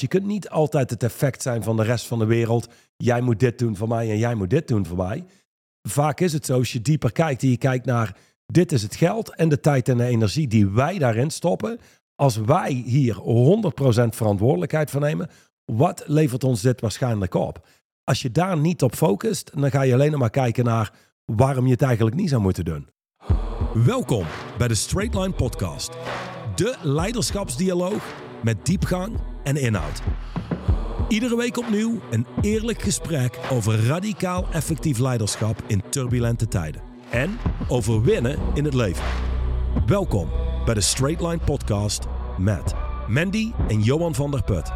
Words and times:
Je 0.00 0.08
kunt 0.08 0.26
niet 0.26 0.48
altijd 0.48 0.90
het 0.90 1.02
effect 1.02 1.42
zijn 1.42 1.62
van 1.62 1.76
de 1.76 1.82
rest 1.82 2.06
van 2.06 2.18
de 2.18 2.24
wereld. 2.24 2.68
Jij 2.96 3.20
moet 3.20 3.40
dit 3.40 3.58
doen 3.58 3.76
voor 3.76 3.88
mij 3.88 4.10
en 4.10 4.18
jij 4.18 4.34
moet 4.34 4.50
dit 4.50 4.68
doen 4.68 4.86
voor 4.86 4.96
mij. 4.96 5.24
Vaak 5.88 6.20
is 6.20 6.32
het 6.32 6.46
zo, 6.46 6.58
als 6.58 6.72
je 6.72 6.80
dieper 6.80 7.12
kijkt 7.12 7.42
en 7.42 7.50
je 7.50 7.56
kijkt 7.56 7.86
naar 7.86 8.16
dit 8.46 8.72
is 8.72 8.82
het 8.82 8.96
geld 8.96 9.34
en 9.34 9.48
de 9.48 9.60
tijd 9.60 9.88
en 9.88 9.96
de 9.96 10.04
energie 10.04 10.48
die 10.48 10.68
wij 10.68 10.98
daarin 10.98 11.30
stoppen. 11.30 11.78
Als 12.14 12.36
wij 12.36 12.72
hier 12.72 13.16
100% 13.16 13.20
verantwoordelijkheid 14.08 14.90
van 14.90 15.00
nemen, 15.00 15.30
wat 15.64 16.02
levert 16.06 16.44
ons 16.44 16.60
dit 16.60 16.80
waarschijnlijk 16.80 17.34
op? 17.34 17.66
Als 18.04 18.22
je 18.22 18.30
daar 18.30 18.58
niet 18.58 18.82
op 18.82 18.94
focust, 18.94 19.50
dan 19.54 19.70
ga 19.70 19.82
je 19.82 19.92
alleen 19.92 20.18
maar 20.18 20.30
kijken 20.30 20.64
naar 20.64 20.92
waarom 21.24 21.64
je 21.64 21.72
het 21.72 21.82
eigenlijk 21.82 22.16
niet 22.16 22.28
zou 22.28 22.42
moeten 22.42 22.64
doen. 22.64 22.88
Welkom 23.74 24.26
bij 24.58 24.68
de 24.68 24.74
Straight 24.74 25.14
Line 25.14 25.32
Podcast. 25.32 25.90
De 26.54 26.76
leiderschapsdialoog 26.82 28.14
met 28.42 28.66
diepgang 28.66 29.20
en 29.48 29.56
inhoud. 29.56 30.02
Iedere 31.08 31.36
week 31.36 31.58
opnieuw 31.58 32.00
een 32.10 32.26
eerlijk 32.40 32.82
gesprek 32.82 33.38
over 33.52 33.86
radicaal 33.86 34.46
effectief 34.52 34.98
leiderschap 34.98 35.62
in 35.66 35.82
turbulente 35.88 36.48
tijden. 36.48 36.82
En 37.10 37.38
over 37.68 38.02
winnen 38.02 38.38
in 38.54 38.64
het 38.64 38.74
leven. 38.74 39.04
Welkom 39.86 40.30
bij 40.64 40.74
de 40.74 40.80
Straight 40.80 41.22
Line 41.22 41.38
Podcast 41.44 42.06
met 42.38 42.74
Mandy 43.06 43.52
en 43.68 43.80
Johan 43.82 44.14
van 44.14 44.30
der 44.30 44.44
Put. 44.44 44.72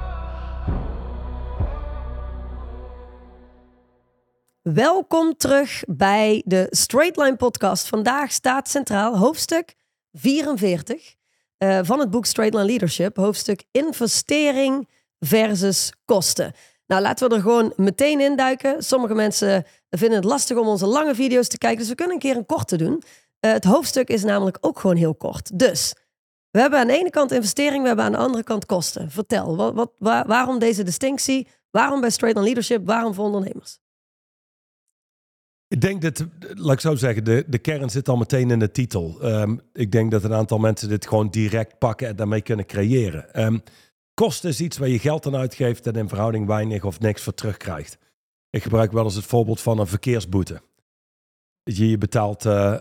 Welkom 4.63 5.37
terug 5.37 5.83
bij 5.87 6.43
de 6.45 6.67
Straight 6.71 7.17
Line 7.17 7.37
Podcast. 7.37 7.89
Vandaag 7.89 8.33
staat 8.33 8.69
centraal 8.69 9.19
hoofdstuk 9.19 9.75
44 10.13 11.15
uh, 11.63 11.79
van 11.83 11.99
het 11.99 12.11
boek 12.11 12.27
Straight 12.27 12.55
Line 12.55 12.67
Leadership. 12.67 13.17
Hoofdstuk 13.17 13.65
investering 13.71 14.89
versus 15.19 15.93
kosten. 16.05 16.53
Nou, 16.87 17.03
laten 17.03 17.29
we 17.29 17.35
er 17.35 17.41
gewoon 17.41 17.73
meteen 17.77 18.21
induiken. 18.21 18.83
Sommige 18.83 19.15
mensen 19.15 19.67
vinden 19.91 20.19
het 20.19 20.27
lastig 20.27 20.57
om 20.57 20.67
onze 20.67 20.87
lange 20.87 21.15
video's 21.15 21.49
te 21.49 21.59
kijken, 21.59 21.79
dus 21.79 21.89
we 21.89 21.95
kunnen 21.95 22.15
een 22.15 22.21
keer 22.21 22.37
een 22.37 22.47
korte 22.47 22.77
doen. 22.77 23.03
Uh, 23.41 23.53
het 23.53 23.65
hoofdstuk 23.65 24.09
is 24.09 24.25
namelijk 24.25 24.59
ook 24.61 24.79
gewoon 24.79 24.97
heel 24.97 25.15
kort. 25.15 25.59
Dus 25.59 25.95
we 26.51 26.61
hebben 26.61 26.79
aan 26.79 26.87
de 26.87 26.99
ene 26.99 27.11
kant 27.11 27.33
investering, 27.33 27.81
we 27.81 27.87
hebben 27.87 28.05
aan 28.05 28.13
de 28.13 28.19
andere 28.19 28.45
kant 28.45 28.67
kosten. 28.67 29.11
Vertel, 29.11 29.57
wat, 29.57 29.75
wat, 29.75 29.93
waar, 29.99 30.27
waarom 30.27 30.59
deze 30.59 30.83
distinctie? 30.83 31.49
Waarom 31.71 32.01
bij 32.01 32.11
Straight 32.11 32.39
Line 32.39 32.47
Leadership? 32.47 32.87
Waarom 32.87 33.15
voor 33.15 33.25
ondernemers? 33.25 33.79
Ik 35.73 35.81
denk 35.81 36.03
dat, 36.03 36.27
laat 36.55 36.73
ik 36.73 36.81
zo 36.81 36.95
zeggen, 36.95 37.25
de, 37.25 37.45
de 37.47 37.59
kern 37.59 37.91
zit 37.91 38.09
al 38.09 38.17
meteen 38.17 38.51
in 38.51 38.59
de 38.59 38.71
titel. 38.71 39.19
Um, 39.23 39.61
ik 39.73 39.93
denk 39.93 40.11
dat 40.11 40.25
een 40.25 40.35
aantal 40.35 40.59
mensen 40.59 40.89
dit 40.89 41.07
gewoon 41.07 41.31
direct 41.31 41.79
pakken 41.79 42.09
en 42.09 42.17
daarmee 42.17 42.41
kunnen 42.41 42.67
creëren. 42.67 43.43
Um, 43.45 43.63
kosten 44.15 44.49
is 44.49 44.61
iets 44.61 44.79
waar 44.79 44.89
je 44.89 44.99
geld 44.99 45.27
aan 45.27 45.37
uitgeeft 45.37 45.87
en 45.87 45.95
in 45.95 46.09
verhouding 46.09 46.47
weinig 46.47 46.85
of 46.85 47.01
niks 47.01 47.23
voor 47.23 47.35
terugkrijgt. 47.35 47.99
Ik 48.51 48.63
gebruik 48.63 48.93
wel 48.93 49.05
eens 49.05 49.15
het 49.15 49.25
voorbeeld 49.25 49.61
van 49.61 49.79
een 49.79 49.87
verkeersboete. 49.87 50.61
Je, 51.63 51.99
betaalt 51.99 52.45
uh, 52.45 52.77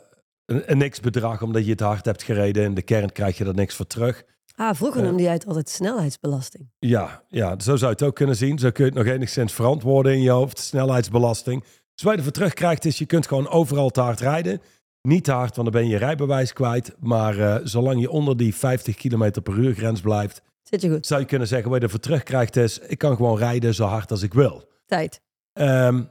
een, 0.46 0.72
een 0.72 0.78
niks 0.78 1.00
bedrag 1.00 1.42
omdat 1.42 1.66
je 1.66 1.72
het 1.72 1.80
hard 1.80 2.06
hebt 2.06 2.24
gereden. 2.24 2.64
In 2.64 2.74
de 2.74 2.82
kern 2.82 3.12
krijg 3.12 3.38
je 3.38 3.46
er 3.46 3.54
niks 3.54 3.76
voor 3.76 3.88
terug. 3.88 4.24
Ah, 4.56 4.76
vroeger 4.76 5.04
noemde 5.04 5.24
jij 5.24 5.34
het 5.34 5.46
altijd 5.46 5.70
snelheidsbelasting. 5.70 6.70
Ja, 6.80 7.24
ja, 7.28 7.60
zo 7.60 7.76
zou 7.76 7.80
je 7.80 7.98
het 7.98 8.04
ook 8.04 8.16
kunnen 8.16 8.36
zien. 8.36 8.60
Zo 8.60 8.72
kun 8.72 8.86
je 8.86 8.92
het 8.92 9.00
nog 9.06 9.14
enigszins 9.14 9.54
verantwoorden 9.54 10.14
in 10.14 10.22
je 10.22 10.30
hoofd. 10.30 10.60
Snelheidsbelasting. 10.60 11.64
Dus 12.02 12.10
wat 12.10 12.20
je 12.20 12.26
ervoor 12.26 12.42
terugkrijgt 12.42 12.86
is, 12.86 12.98
je 12.98 13.06
kunt 13.06 13.28
gewoon 13.28 13.50
overal 13.50 13.90
te 13.90 14.02
hard 14.02 14.20
rijden. 14.20 14.62
Niet 15.02 15.24
te 15.24 15.32
hard, 15.32 15.56
want 15.56 15.72
dan 15.72 15.82
ben 15.82 15.90
je 15.90 15.98
rijbewijs 15.98 16.54
kwijt. 16.54 16.96
Maar 17.00 17.38
uh, 17.38 17.58
zolang 17.64 18.02
je 18.02 18.10
onder 18.10 18.38
die 18.38 18.56
50 18.56 18.96
km 18.96 19.42
per 19.44 19.58
uur 19.58 19.74
grens 19.74 20.02
blijft, 20.02 20.42
Zit 20.64 20.82
je 20.82 20.90
goed? 20.90 21.08
zou 21.08 21.20
je 21.20 21.26
kunnen 21.26 21.48
zeggen, 21.48 21.70
wat 21.70 21.80
je 21.80 21.86
ervoor 21.86 22.00
terugkrijgt 22.00 22.56
is, 22.56 22.80
ik 22.80 22.98
kan 22.98 23.16
gewoon 23.16 23.38
rijden 23.38 23.74
zo 23.74 23.86
hard 23.86 24.12
als 24.12 24.22
ik 24.22 24.34
wil. 24.34 24.70
Tijd. 24.86 25.22
Um, 25.54 26.10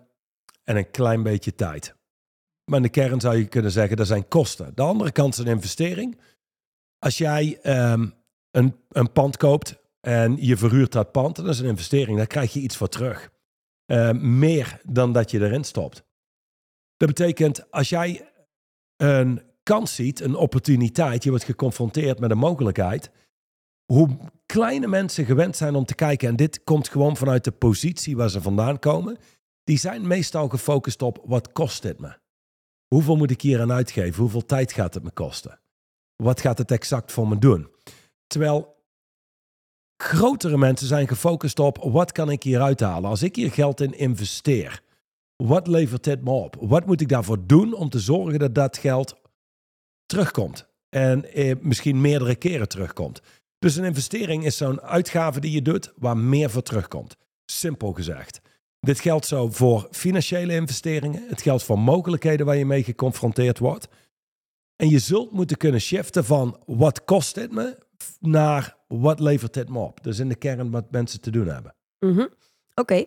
en 0.64 0.76
een 0.76 0.90
klein 0.90 1.22
beetje 1.22 1.54
tijd. 1.54 1.94
Maar 2.64 2.76
in 2.76 2.82
de 2.82 2.88
kern 2.88 3.20
zou 3.20 3.36
je 3.36 3.44
kunnen 3.44 3.70
zeggen, 3.70 3.96
dat 3.96 4.06
zijn 4.06 4.28
kosten. 4.28 4.72
De 4.74 4.82
andere 4.82 5.12
kant 5.12 5.32
is 5.32 5.38
een 5.38 5.46
investering. 5.46 6.20
Als 6.98 7.18
jij 7.18 7.58
um, 7.92 8.14
een, 8.50 8.76
een 8.88 9.12
pand 9.12 9.36
koopt 9.36 9.76
en 10.00 10.36
je 10.40 10.56
verhuurt 10.56 10.92
dat 10.92 11.12
pand, 11.12 11.36
dat 11.36 11.48
is 11.48 11.58
een 11.58 11.68
investering, 11.68 12.16
daar 12.16 12.26
krijg 12.26 12.52
je 12.52 12.60
iets 12.60 12.76
voor 12.76 12.88
terug. 12.88 13.30
Uh, 13.90 14.10
meer 14.12 14.80
dan 14.84 15.12
dat 15.12 15.30
je 15.30 15.40
erin 15.40 15.64
stopt. 15.64 16.04
Dat 16.96 17.08
betekent, 17.08 17.70
als 17.70 17.88
jij 17.88 18.32
een 18.96 19.42
kans 19.62 19.94
ziet, 19.94 20.20
een 20.20 20.34
opportuniteit, 20.34 21.22
je 21.22 21.30
wordt 21.30 21.44
geconfronteerd 21.44 22.18
met 22.18 22.30
een 22.30 22.38
mogelijkheid, 22.38 23.10
hoe 23.92 24.18
kleine 24.46 24.86
mensen 24.86 25.24
gewend 25.24 25.56
zijn 25.56 25.74
om 25.74 25.84
te 25.84 25.94
kijken, 25.94 26.28
en 26.28 26.36
dit 26.36 26.64
komt 26.64 26.88
gewoon 26.88 27.16
vanuit 27.16 27.44
de 27.44 27.50
positie 27.50 28.16
waar 28.16 28.30
ze 28.30 28.42
vandaan 28.42 28.78
komen, 28.78 29.18
die 29.64 29.78
zijn 29.78 30.06
meestal 30.06 30.48
gefocust 30.48 31.02
op 31.02 31.22
wat 31.24 31.52
kost 31.52 31.82
dit 31.82 32.00
me? 32.00 32.18
Hoeveel 32.86 33.16
moet 33.16 33.30
ik 33.30 33.40
hier 33.40 33.60
aan 33.60 33.72
uitgeven? 33.72 34.20
Hoeveel 34.20 34.46
tijd 34.46 34.72
gaat 34.72 34.94
het 34.94 35.02
me 35.02 35.10
kosten? 35.10 35.60
Wat 36.16 36.40
gaat 36.40 36.58
het 36.58 36.70
exact 36.70 37.12
voor 37.12 37.28
me 37.28 37.38
doen? 37.38 37.68
Terwijl 38.26 38.79
grotere 40.02 40.58
mensen 40.58 40.86
zijn 40.86 41.08
gefocust 41.08 41.58
op 41.58 41.78
wat 41.82 42.12
kan 42.12 42.30
ik 42.30 42.42
hier 42.42 42.60
uithalen? 42.60 43.10
Als 43.10 43.22
ik 43.22 43.36
hier 43.36 43.50
geld 43.50 43.80
in 43.80 43.98
investeer, 43.98 44.82
wat 45.36 45.66
levert 45.66 46.04
dit 46.04 46.24
me 46.24 46.30
op? 46.30 46.56
Wat 46.60 46.86
moet 46.86 47.00
ik 47.00 47.08
daarvoor 47.08 47.46
doen 47.46 47.74
om 47.74 47.88
te 47.88 47.98
zorgen 47.98 48.38
dat 48.38 48.54
dat 48.54 48.78
geld 48.78 49.14
terugkomt? 50.06 50.68
En 50.88 51.32
eh, 51.32 51.56
misschien 51.60 52.00
meerdere 52.00 52.34
keren 52.34 52.68
terugkomt. 52.68 53.20
Dus 53.58 53.76
een 53.76 53.84
investering 53.84 54.44
is 54.44 54.56
zo'n 54.56 54.80
uitgave 54.80 55.40
die 55.40 55.52
je 55.52 55.62
doet 55.62 55.92
waar 55.96 56.16
meer 56.16 56.50
voor 56.50 56.62
terugkomt. 56.62 57.16
Simpel 57.44 57.92
gezegd. 57.92 58.40
Dit 58.80 59.00
geldt 59.00 59.26
zo 59.26 59.48
voor 59.50 59.88
financiële 59.90 60.54
investeringen. 60.54 61.24
Het 61.28 61.42
geldt 61.42 61.62
voor 61.62 61.78
mogelijkheden 61.78 62.46
waar 62.46 62.56
je 62.56 62.66
mee 62.66 62.82
geconfronteerd 62.82 63.58
wordt. 63.58 63.88
En 64.76 64.88
je 64.88 64.98
zult 64.98 65.30
moeten 65.30 65.56
kunnen 65.56 65.80
shiften 65.80 66.24
van 66.24 66.58
wat 66.66 67.04
kost 67.04 67.34
dit 67.34 67.52
me 67.52 67.88
naar 68.20 68.76
wat 68.88 69.20
levert 69.20 69.54
dit 69.54 69.68
me 69.68 69.78
op. 69.78 70.02
Dus 70.02 70.18
in 70.18 70.28
de 70.28 70.34
kern 70.34 70.70
wat 70.70 70.90
mensen 70.90 71.20
te 71.20 71.30
doen 71.30 71.46
hebben. 71.46 71.74
-hmm. 71.98 72.28
Oké. 72.74 73.04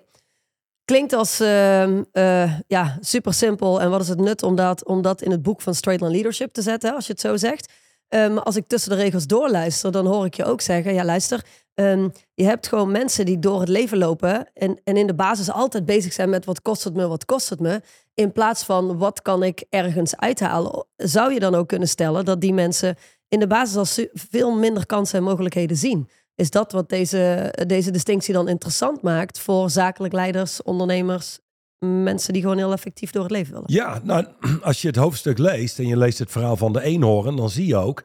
Klinkt 0.86 1.14
als 1.14 1.42
uh, 1.42 2.60
ja, 2.68 2.98
super 3.00 3.34
simpel. 3.34 3.82
En 3.82 3.90
wat 3.90 4.02
is 4.02 4.08
het 4.08 4.20
nut 4.20 4.44
om 4.44 4.56
dat, 4.56 4.86
om 4.86 5.02
dat 5.02 5.22
in 5.22 5.32
het 5.32 5.42
boek 5.42 5.62
van 5.62 5.76
Straight 5.76 6.02
Line 6.04 6.14
Leadership 6.14 6.54
te 6.54 6.62
zetten, 6.62 6.96
als 6.96 7.06
je 7.06 7.12
het 7.12 7.22
zo 7.22 7.38
zegt. 7.38 7.72
Um, 8.10 8.38
als 8.38 8.56
ik 8.56 8.68
tussen 8.68 8.90
de 8.90 8.96
regels 8.96 9.28
doorluister, 9.28 9.92
dan 9.92 10.06
hoor 10.06 10.26
ik 10.26 10.34
je 10.34 10.46
ook 10.46 10.62
zeggen: 10.62 10.94
ja, 10.94 11.06
luister, 11.06 11.46
um, 11.74 12.12
je 12.34 12.44
hebt 12.44 12.68
gewoon 12.68 12.92
mensen 12.92 13.26
die 13.26 13.40
door 13.40 13.60
het 13.60 13.70
leven 13.70 13.98
lopen 13.98 14.54
en, 14.54 14.82
en 14.84 14.98
in 14.98 15.08
de 15.08 15.16
basis 15.16 15.52
altijd 15.52 15.86
bezig 15.86 16.14
zijn 16.14 16.30
met 16.30 16.46
wat 16.46 16.62
kost 16.62 16.84
het 16.84 16.94
me, 16.94 17.08
wat 17.08 17.26
kost 17.26 17.50
het 17.50 17.60
me, 17.60 17.82
in 18.14 18.32
plaats 18.32 18.64
van 18.64 18.98
wat 18.98 19.22
kan 19.22 19.44
ik 19.44 19.66
ergens 19.70 20.16
uithalen. 20.16 20.86
Zou 20.96 21.34
je 21.34 21.40
dan 21.40 21.56
ook 21.56 21.68
kunnen 21.68 21.88
stellen 21.88 22.26
dat 22.26 22.42
die 22.42 22.54
mensen 22.54 22.96
in 23.34 23.40
de 23.40 23.48
basis 23.48 23.76
al 23.76 24.08
veel 24.14 24.58
minder 24.58 24.86
kansen 24.86 25.18
en 25.18 25.24
mogelijkheden 25.24 25.78
zien? 25.78 26.10
Is 26.36 26.50
dat 26.50 26.72
wat 26.72 26.90
deze, 26.90 27.54
deze 27.68 27.92
distinctie 27.92 28.34
dan 28.34 28.48
interessant 28.48 29.02
maakt 29.02 29.40
voor 29.40 29.70
zakelijk 29.70 30.14
leiders, 30.14 30.64
ondernemers, 30.64 31.40
mensen 31.80 32.34
die 32.34 32.42
gewoon 32.42 32.58
heel 32.58 32.72
effectief 32.72 33.12
door 33.12 33.24
het 33.24 33.32
leven 33.32 33.54
willen. 33.54 33.74
Ja, 33.74 34.02
nou, 34.04 34.26
als 34.62 34.82
je 34.82 34.88
het 34.88 34.96
hoofdstuk 34.96 35.38
leest 35.38 35.80
en 35.80 35.88
je 35.88 35.98
leest 35.98 36.20
het 36.20 36.32
verhaal 36.32 36.58
van 36.58 36.74
de 36.74 36.82
eenhoorn, 36.82 37.36
dan 37.36 37.50
zie 37.50 37.66
je 37.66 37.76
ook, 37.76 38.04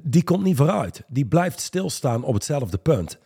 die 0.00 0.24
komt 0.24 0.42
niet 0.42 0.56
vooruit. 0.56 1.02
Die 1.08 1.26
blijft 1.26 1.60
stilstaan 1.60 2.24
op 2.24 2.34
hetzelfde 2.34 2.78
punt. 2.78 3.18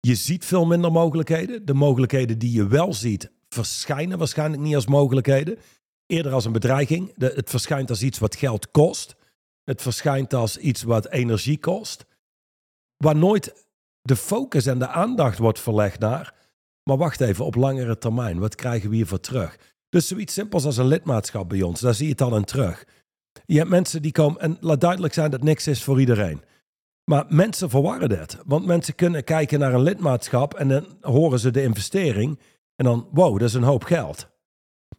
Je 0.00 0.14
ziet 0.14 0.44
veel 0.44 0.66
minder 0.66 0.92
mogelijkheden. 0.92 1.66
De 1.66 1.74
mogelijkheden 1.74 2.38
die 2.38 2.52
je 2.52 2.66
wel 2.66 2.92
ziet, 2.92 3.30
verschijnen 3.48 4.18
waarschijnlijk 4.18 4.62
niet 4.62 4.74
als 4.74 4.86
mogelijkheden. 4.86 5.58
Eerder 6.06 6.32
als 6.32 6.44
een 6.44 6.52
bedreiging. 6.52 7.12
Het 7.18 7.50
verschijnt 7.50 7.90
als 7.90 8.02
iets 8.02 8.18
wat 8.18 8.36
geld 8.36 8.70
kost. 8.70 9.16
Het 9.64 9.82
verschijnt 9.82 10.34
als 10.34 10.56
iets 10.56 10.82
wat 10.82 11.08
energie 11.08 11.58
kost. 11.58 12.04
Waar 12.96 13.16
nooit 13.16 13.66
de 14.02 14.16
focus 14.16 14.66
en 14.66 14.78
de 14.78 14.88
aandacht 14.88 15.38
wordt 15.38 15.60
verlegd 15.60 15.98
naar 15.98 16.42
maar 16.84 16.96
wacht 16.96 17.20
even, 17.20 17.44
op 17.44 17.54
langere 17.54 17.98
termijn, 17.98 18.38
wat 18.38 18.54
krijgen 18.54 18.90
we 18.90 18.96
hiervoor 18.96 19.20
terug? 19.20 19.58
Dus 19.88 20.08
zoiets 20.08 20.34
simpels 20.34 20.64
als 20.64 20.76
een 20.76 20.86
lidmaatschap 20.86 21.48
bij 21.48 21.62
ons, 21.62 21.80
daar 21.80 21.94
zie 21.94 22.04
je 22.04 22.12
het 22.12 22.20
al 22.20 22.36
in 22.36 22.44
terug. 22.44 22.84
Je 23.46 23.58
hebt 23.58 23.70
mensen 23.70 24.02
die 24.02 24.12
komen, 24.12 24.40
en 24.40 24.56
laat 24.60 24.80
duidelijk 24.80 25.14
zijn 25.14 25.30
dat 25.30 25.42
niks 25.42 25.66
is 25.66 25.82
voor 25.82 26.00
iedereen. 26.00 26.42
Maar 27.04 27.24
mensen 27.28 27.70
verwarren 27.70 28.08
dit. 28.08 28.38
Want 28.46 28.66
mensen 28.66 28.94
kunnen 28.94 29.24
kijken 29.24 29.58
naar 29.58 29.74
een 29.74 29.82
lidmaatschap 29.82 30.54
en 30.54 30.68
dan 30.68 30.86
horen 31.00 31.38
ze 31.38 31.50
de 31.50 31.62
investering. 31.62 32.38
En 32.76 32.84
dan, 32.84 33.08
wow, 33.12 33.38
dat 33.38 33.48
is 33.48 33.54
een 33.54 33.62
hoop 33.62 33.84
geld. 33.84 34.28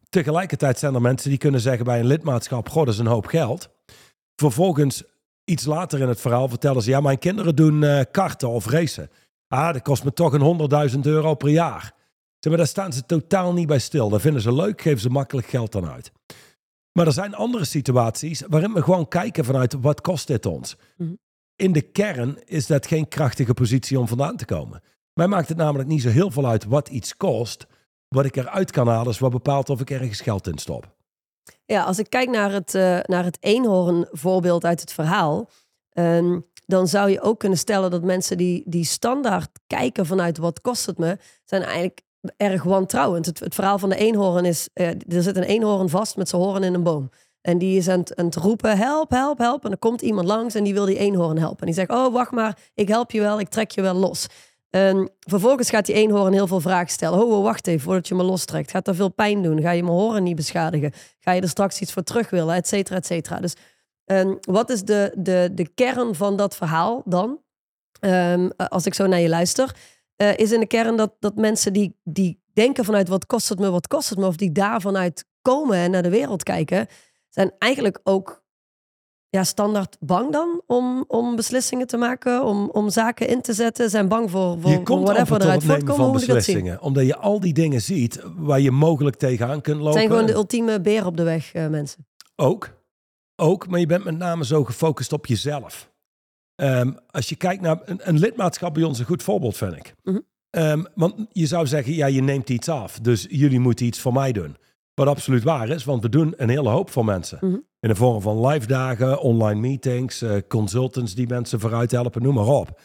Tegelijkertijd 0.10 0.80
zijn 0.80 0.94
er 0.94 1.02
mensen 1.02 1.30
die 1.30 1.38
kunnen 1.38 1.62
zeggen 1.62 1.86
bij 1.86 2.00
een 2.00 2.06
lidmaatschap, 2.06 2.70
goh, 2.70 2.86
dat 2.86 2.94
is 2.94 3.00
een 3.00 3.06
hoop 3.06 3.26
geld. 3.26 3.70
Vervolgens, 4.36 5.04
iets 5.44 5.66
later 5.66 6.00
in 6.02 6.08
het 6.08 6.22
verhaal, 6.22 6.48
vertellen 6.48 6.82
ze, 6.82 6.90
ja, 6.90 7.00
mijn 7.00 7.20
kinderen 7.20 7.56
doen 7.56 7.82
uh, 7.82 8.02
karten 8.12 8.50
of 8.50 8.66
racen. 8.66 9.10
Ah, 9.48 9.74
dat 9.74 9.82
kost 9.82 10.04
me 10.04 10.14
toch 10.14 10.34
een 10.34 10.90
100.000 10.92 11.00
euro 11.00 11.36
per 11.36 11.50
jaar. 11.50 11.94
Zeg 12.40 12.54
maar, 12.54 12.58
daar 12.58 12.68
staan 12.68 12.94
ze 12.94 13.06
totaal 13.06 13.54
niet 13.54 13.68
bij 13.68 13.80
stil. 13.80 14.10
Dat 14.10 14.22
vinden 14.22 14.42
ze 14.42 14.54
leuk, 14.54 14.82
geven 14.82 15.00
ze 15.00 15.10
makkelijk 15.10 15.48
geld 15.48 15.72
dan 15.72 15.90
uit. 15.90 16.12
Maar 16.92 17.08
er 17.08 17.14
zijn 17.14 17.36
andere 17.36 17.66
situaties 17.66 18.44
waarin 18.48 18.74
we 18.74 18.82
gewoon 18.82 19.08
kijken 19.08 19.46
vanuit 19.46 19.74
wat 19.82 20.02
kost 20.02 20.28
dit 20.28 20.46
ons. 20.46 20.78
Mhm. 20.98 21.14
In 21.56 21.72
de 21.72 21.82
kern 21.82 22.40
is 22.46 22.68
dat 22.68 22.88
geen 22.88 23.08
krachtige 23.08 23.54
positie 23.54 24.00
om 24.00 24.08
vandaan 24.08 24.38
te 24.38 24.46
komen. 24.46 24.82
Mij 25.14 25.28
maakt 25.28 25.48
het 25.48 25.58
namelijk 25.58 25.90
niet 25.90 26.02
zo 26.02 26.10
heel 26.10 26.32
veel 26.32 26.46
uit 26.48 26.66
wat 26.66 26.90
iets 26.90 27.18
kost. 27.18 27.68
Wat 28.08 28.26
ik 28.26 28.36
eruit 28.36 28.72
kan 28.72 28.88
halen 28.88 29.12
is 29.12 29.20
wat 29.20 29.32
bepaalt 29.32 29.70
of 29.70 29.82
ik 29.82 29.90
ergens 29.90 30.22
geld 30.22 30.48
in 30.48 30.58
stop. 30.58 30.95
Ja, 31.66 31.84
als 31.84 32.00
ik 32.00 32.10
kijk 32.10 32.30
naar 32.30 32.52
het, 32.52 32.74
uh, 32.74 33.00
naar 33.02 33.24
het 33.24 33.38
eenhoorn 33.40 34.08
voorbeeld 34.12 34.66
uit 34.66 34.82
het 34.82 34.94
verhaal, 34.94 35.50
ehm, 35.90 36.40
dan 36.66 36.88
zou 36.88 37.10
je 37.10 37.22
ook 37.22 37.40
kunnen 37.40 37.58
stellen 37.58 37.92
dat 37.92 38.04
mensen 38.04 38.38
die, 38.38 38.64
die 38.66 38.86
standaard 38.86 39.50
kijken 39.68 40.06
vanuit 40.06 40.38
wat 40.38 40.62
kost 40.62 40.86
het 40.86 40.98
me, 40.98 41.18
zijn 41.46 41.62
eigenlijk 41.62 42.02
erg 42.38 42.64
wantrouwend. 42.64 43.26
Het, 43.26 43.40
het 43.40 43.56
verhaal 43.56 43.80
van 43.80 43.90
de 43.90 43.96
eenhoorn 43.96 44.46
is, 44.46 44.70
uh, 44.74 44.88
er 44.88 45.24
zit 45.24 45.38
een 45.38 45.44
eenhoorn 45.44 45.90
vast 45.90 46.18
met 46.18 46.30
zijn 46.30 46.42
hoorn 46.42 46.64
in 46.64 46.74
een 46.74 46.84
boom. 46.84 47.10
En 47.42 47.58
die 47.58 47.78
is 47.78 47.88
aan 47.88 48.00
het, 48.00 48.16
aan 48.16 48.26
het, 48.26 48.36
roepen, 48.36 48.78
help, 48.78 49.10
help, 49.10 49.38
help. 49.38 49.64
En 49.64 49.70
dan 49.70 49.80
komt 49.80 50.02
iemand 50.02 50.28
langs 50.28 50.56
en 50.56 50.64
die 50.64 50.74
wil 50.74 50.86
die 50.86 50.98
eenhoorn 50.98 51.38
helpen. 51.38 51.60
En 51.60 51.66
die 51.66 51.76
zegt, 51.76 51.90
oh, 51.90 52.14
wacht 52.14 52.32
maar, 52.32 52.58
ik 52.74 52.88
help 52.88 53.12
je 53.12 53.20
wel, 53.20 53.40
ik 53.40 53.50
trek 53.50 53.72
je 53.72 53.82
wel 53.82 53.94
los. 53.94 54.28
En 54.76 55.12
vervolgens 55.20 55.70
gaat 55.70 55.86
die 55.86 55.96
eenhoorn 55.96 56.34
heel 56.34 56.48
veel 56.48 56.60
vragen 56.60 56.90
stellen. 56.90 57.26
Oh, 57.26 57.44
wacht 57.44 57.68
even, 57.68 57.82
voordat 57.82 58.08
je 58.08 58.16
me 58.16 58.24
lostrekt. 58.24 58.72
Gaat 58.72 58.88
er 58.88 58.96
veel 58.96 59.10
pijn 59.10 59.42
doen? 59.42 59.62
Ga 59.62 59.72
je 59.72 59.84
mijn 59.84 59.96
horen 59.96 60.24
niet 60.24 60.36
beschadigen? 60.36 60.92
Ga 61.20 61.32
je 61.32 61.42
er 61.42 61.50
straks 61.50 61.82
iets 61.82 61.94
voor 61.94 62.04
terug 62.04 62.30
willen? 62.30 62.56
Et 62.56 62.68
cetera, 62.68 62.96
et 62.96 63.06
cetera. 63.06 63.40
Dus 63.40 63.54
um, 64.06 64.38
wat 64.42 64.70
is 64.70 64.84
de, 64.84 65.14
de, 65.18 65.50
de 65.54 65.68
kern 65.68 66.16
van 66.16 66.36
dat 66.36 66.56
verhaal 66.56 67.02
dan? 67.06 67.40
Um, 68.00 68.52
als 68.58 68.86
ik 68.86 68.94
zo 68.94 69.08
naar 69.08 69.20
je 69.20 69.30
luister. 69.30 69.76
Uh, 70.18 70.38
is 70.38 70.52
in 70.52 70.60
de 70.60 70.68
kern 70.68 70.96
dat, 70.96 71.16
dat 71.20 71.36
mensen 71.36 71.74
die, 71.74 72.00
die 72.04 72.44
denken 72.54 72.86
vanuit 72.86 73.08
wat 73.08 73.26
kost 73.26 73.50
het 73.50 73.60
me, 73.60 73.70
wat 73.70 73.88
kost 73.88 74.10
het 74.10 74.18
me, 74.18 74.28
of 74.28 74.36
die 74.36 74.52
daar 74.52 74.82
vanuit 74.82 75.26
komen 75.42 75.78
en 75.78 75.92
naar 75.92 76.04
de 76.04 76.10
wereld 76.10 76.44
kijken, 76.44 76.88
zijn 77.30 77.52
eigenlijk 77.58 78.00
ook 78.04 78.44
ja, 79.36 79.44
standaard 79.44 79.98
bang 80.00 80.32
dan 80.32 80.62
om, 80.68 81.06
om 81.08 81.36
beslissingen 81.36 81.88
te 81.88 81.98
maken, 81.98 82.44
om, 82.44 82.70
om 82.70 82.90
zaken 82.90 83.28
in 83.28 83.42
te 83.42 83.54
zetten, 83.54 83.90
zijn 83.90 84.08
bang 84.08 84.32
voor, 84.32 84.60
voor, 84.62 84.72
je 84.72 84.84
komt 84.84 85.08
whatever 85.08 85.42
eruit 85.42 85.64
voortkomen. 85.64 85.96
Van 85.96 86.12
beslissingen, 86.12 86.82
omdat 86.82 87.06
je 87.06 87.16
al 87.16 87.40
die 87.40 87.54
dingen 87.54 87.82
ziet 87.82 88.22
waar 88.36 88.60
je 88.60 88.72
mogelijk 88.72 89.16
tegenaan 89.16 89.62
kunt 89.62 89.78
lopen. 89.78 89.92
Het 89.92 89.98
zijn 89.98 90.10
gewoon 90.10 90.26
de 90.26 90.34
ultieme 90.34 90.82
beer 90.82 91.06
op 91.06 91.18
de 91.18 91.24
weg, 91.24 91.54
uh, 91.54 91.68
mensen. 91.68 92.06
Ook, 92.36 92.70
ook, 93.36 93.68
maar 93.68 93.80
je 93.80 93.86
bent 93.86 94.04
met 94.04 94.18
name 94.18 94.46
zo 94.46 94.64
gefocust 94.64 95.14
op 95.14 95.26
jezelf. 95.26 95.94
Um, 96.56 96.98
als 97.08 97.30
je 97.30 97.36
kijkt 97.36 97.62
naar 97.62 97.80
een, 97.86 98.00
een, 98.04 98.20
lidmaatschap 98.20 98.74
bij 98.74 98.84
ons, 98.84 99.00
een 99.00 99.06
goed 99.06 99.24
voorbeeld 99.24 99.58
vind 99.58 99.76
ik. 99.76 99.94
Mm 100.04 100.14
-hmm. 100.14 100.64
um, 100.64 100.88
want 100.96 101.16
je 101.32 101.46
zou 101.46 101.68
zeggen, 101.68 101.94
ja, 101.94 102.06
je 102.06 102.22
neemt 102.22 102.50
iets 102.50 102.70
af, 102.70 103.00
dus 103.00 103.26
jullie 103.30 103.60
moeten 103.60 103.86
iets 103.86 104.00
voor 104.00 104.14
mij 104.14 104.32
doen. 104.32 104.58
Wat 104.96 105.08
absoluut 105.08 105.44
waar 105.44 105.70
is, 105.70 105.84
want 105.84 106.02
we 106.02 106.10
doen 106.10 106.34
een 106.38 106.50
hele 106.50 106.70
hoop 106.70 106.90
voor 106.90 107.06
mensen. 107.06 107.38
Mm 107.42 107.50
-hmm. 107.50 107.66
In 107.80 107.90
de 107.90 107.96
vorm 107.96 108.22
van 108.22 108.48
live 108.48 108.68
dagen, 108.68 109.22
online 109.22 109.60
meetings, 109.60 110.22
uh, 110.22 110.38
consultants 110.48 111.16
die 111.16 111.28
mensen 111.28 111.60
vooruit 111.60 111.92
helpen, 111.92 112.22
noem 112.22 112.34
maar 112.34 112.48
op. 112.48 112.80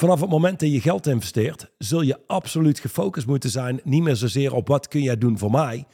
Vanaf 0.00 0.20
het 0.20 0.30
moment 0.30 0.60
dat 0.60 0.72
je 0.72 0.80
geld 0.80 1.06
investeert, 1.06 1.70
zul 1.78 2.00
je 2.00 2.18
absoluut 2.26 2.78
gefocust 2.78 3.26
moeten 3.26 3.50
zijn. 3.50 3.80
Niet 3.84 4.02
meer 4.02 4.16
zozeer 4.16 4.54
op 4.54 4.68
wat 4.68 4.88
kun 4.88 5.02
jij 5.02 5.18
doen 5.18 5.38
voor 5.38 5.50
mij. 5.50 5.86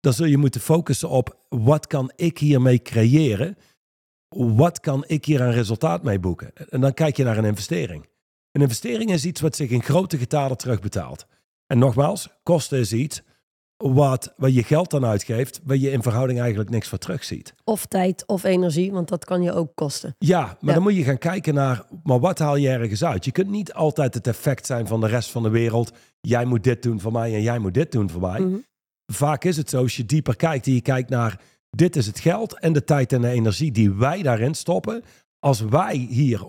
Dan 0.00 0.12
zul 0.12 0.26
je 0.26 0.36
moeten 0.36 0.60
focussen 0.60 1.08
op 1.08 1.46
wat 1.48 1.86
kan 1.86 2.12
ik 2.16 2.38
hiermee 2.38 2.82
creëren. 2.82 3.56
Wat 4.36 4.80
kan 4.80 5.04
ik 5.06 5.24
hier 5.24 5.42
aan 5.42 5.50
resultaat 5.50 6.02
mee 6.02 6.20
boeken? 6.20 6.52
En 6.70 6.80
dan 6.80 6.94
kijk 6.94 7.16
je 7.16 7.24
naar 7.24 7.38
een 7.38 7.44
investering. 7.44 8.08
Een 8.52 8.60
investering 8.60 9.10
is 9.10 9.24
iets 9.24 9.40
wat 9.40 9.56
zich 9.56 9.70
in 9.70 9.82
grote 9.82 10.18
getalen 10.18 10.56
terugbetaalt. 10.56 11.26
En 11.66 11.78
nogmaals, 11.78 12.28
kosten 12.42 12.78
is 12.78 12.92
iets 12.92 13.22
wat, 13.76 14.34
waar 14.36 14.50
je 14.50 14.62
geld 14.62 14.94
aan 14.94 15.04
uitgeeft, 15.04 15.60
waar 15.64 15.76
je 15.76 15.90
in 15.90 16.02
verhouding 16.02 16.40
eigenlijk 16.40 16.70
niks 16.70 16.88
voor 16.88 16.98
terugziet. 16.98 17.54
Of 17.64 17.86
tijd 17.86 18.26
of 18.26 18.44
energie, 18.44 18.92
want 18.92 19.08
dat 19.08 19.24
kan 19.24 19.42
je 19.42 19.52
ook 19.52 19.70
kosten. 19.74 20.14
Ja, 20.18 20.40
maar 20.40 20.56
ja. 20.60 20.72
dan 20.72 20.82
moet 20.82 20.96
je 20.96 21.04
gaan 21.04 21.18
kijken 21.18 21.54
naar, 21.54 21.84
maar 22.02 22.20
wat 22.20 22.38
haal 22.38 22.56
je 22.56 22.68
ergens 22.68 23.04
uit? 23.04 23.24
Je 23.24 23.32
kunt 23.32 23.50
niet 23.50 23.72
altijd 23.72 24.14
het 24.14 24.26
effect 24.26 24.66
zijn 24.66 24.86
van 24.86 25.00
de 25.00 25.06
rest 25.06 25.30
van 25.30 25.42
de 25.42 25.48
wereld. 25.48 25.92
Jij 26.20 26.44
moet 26.44 26.64
dit 26.64 26.82
doen 26.82 27.00
voor 27.00 27.12
mij 27.12 27.34
en 27.34 27.42
jij 27.42 27.58
moet 27.58 27.74
dit 27.74 27.92
doen 27.92 28.10
voor 28.10 28.20
mij. 28.20 28.40
Mm 28.40 28.50
-hmm. 28.50 28.64
Vaak 29.12 29.44
is 29.44 29.56
het 29.56 29.70
zo, 29.70 29.82
als 29.82 29.96
je 29.96 30.06
dieper 30.06 30.36
kijkt 30.36 30.66
en 30.66 30.72
je 30.72 30.80
kijkt 30.80 31.10
naar, 31.10 31.40
dit 31.70 31.96
is 31.96 32.06
het 32.06 32.20
geld 32.20 32.58
en 32.58 32.72
de 32.72 32.84
tijd 32.84 33.12
en 33.12 33.20
de 33.20 33.28
energie 33.28 33.72
die 33.72 33.92
wij 33.92 34.22
daarin 34.22 34.54
stoppen. 34.54 35.02
Als 35.38 35.60
wij 35.60 35.96
hier 35.96 36.38
100% 36.38 36.42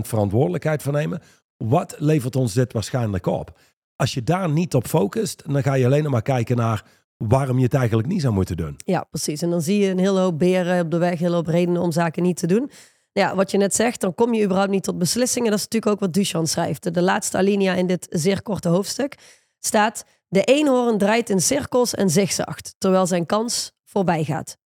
verantwoordelijkheid 0.00 0.82
voor 0.82 0.92
nemen, 0.92 1.22
wat 1.56 1.96
levert 1.98 2.36
ons 2.36 2.52
dit 2.52 2.72
waarschijnlijk 2.72 3.26
op? 3.26 3.58
Als 3.96 4.14
je 4.14 4.22
daar 4.22 4.50
niet 4.50 4.74
op 4.74 4.86
focust, 4.86 5.42
dan 5.46 5.62
ga 5.62 5.74
je 5.74 5.84
alleen 5.84 6.10
maar 6.10 6.22
kijken 6.22 6.56
naar 6.56 6.84
waarom 7.16 7.58
je 7.58 7.64
het 7.64 7.74
eigenlijk 7.74 8.08
niet 8.08 8.20
zou 8.20 8.34
moeten 8.34 8.56
doen. 8.56 8.74
Ja, 8.76 9.04
precies. 9.10 9.42
En 9.42 9.50
dan 9.50 9.62
zie 9.62 9.78
je 9.78 9.90
een 9.90 9.98
hele 9.98 10.20
hoop 10.20 10.38
beren 10.38 10.80
op 10.84 10.90
de 10.90 10.98
weg, 10.98 11.12
een 11.12 11.18
hele 11.18 11.34
hoop 11.34 11.46
redenen 11.46 11.82
om 11.82 11.92
zaken 11.92 12.22
niet 12.22 12.36
te 12.36 12.46
doen. 12.46 12.70
Ja, 13.12 13.34
wat 13.34 13.50
je 13.50 13.58
net 13.58 13.74
zegt, 13.74 14.00
dan 14.00 14.14
kom 14.14 14.34
je 14.34 14.44
überhaupt 14.44 14.70
niet 14.70 14.82
tot 14.82 14.98
beslissingen. 14.98 15.50
Dat 15.50 15.58
is 15.58 15.64
natuurlijk 15.64 15.92
ook 15.92 16.00
wat 16.00 16.12
Duchamp 16.12 16.46
schrijft. 16.46 16.94
De 16.94 17.02
laatste 17.02 17.36
alinea 17.36 17.74
in 17.74 17.86
dit 17.86 18.06
zeer 18.10 18.42
korte 18.42 18.68
hoofdstuk 18.68 19.42
staat... 19.58 20.04
De 20.28 20.44
eenhoorn 20.44 20.98
draait 20.98 21.30
in 21.30 21.40
cirkels 21.40 21.94
en 21.94 22.10
zigzagt, 22.10 22.74
terwijl 22.78 23.06
zijn 23.06 23.26
kans 23.26 23.72
voorbij 23.84 24.24
gaat. 24.24 24.56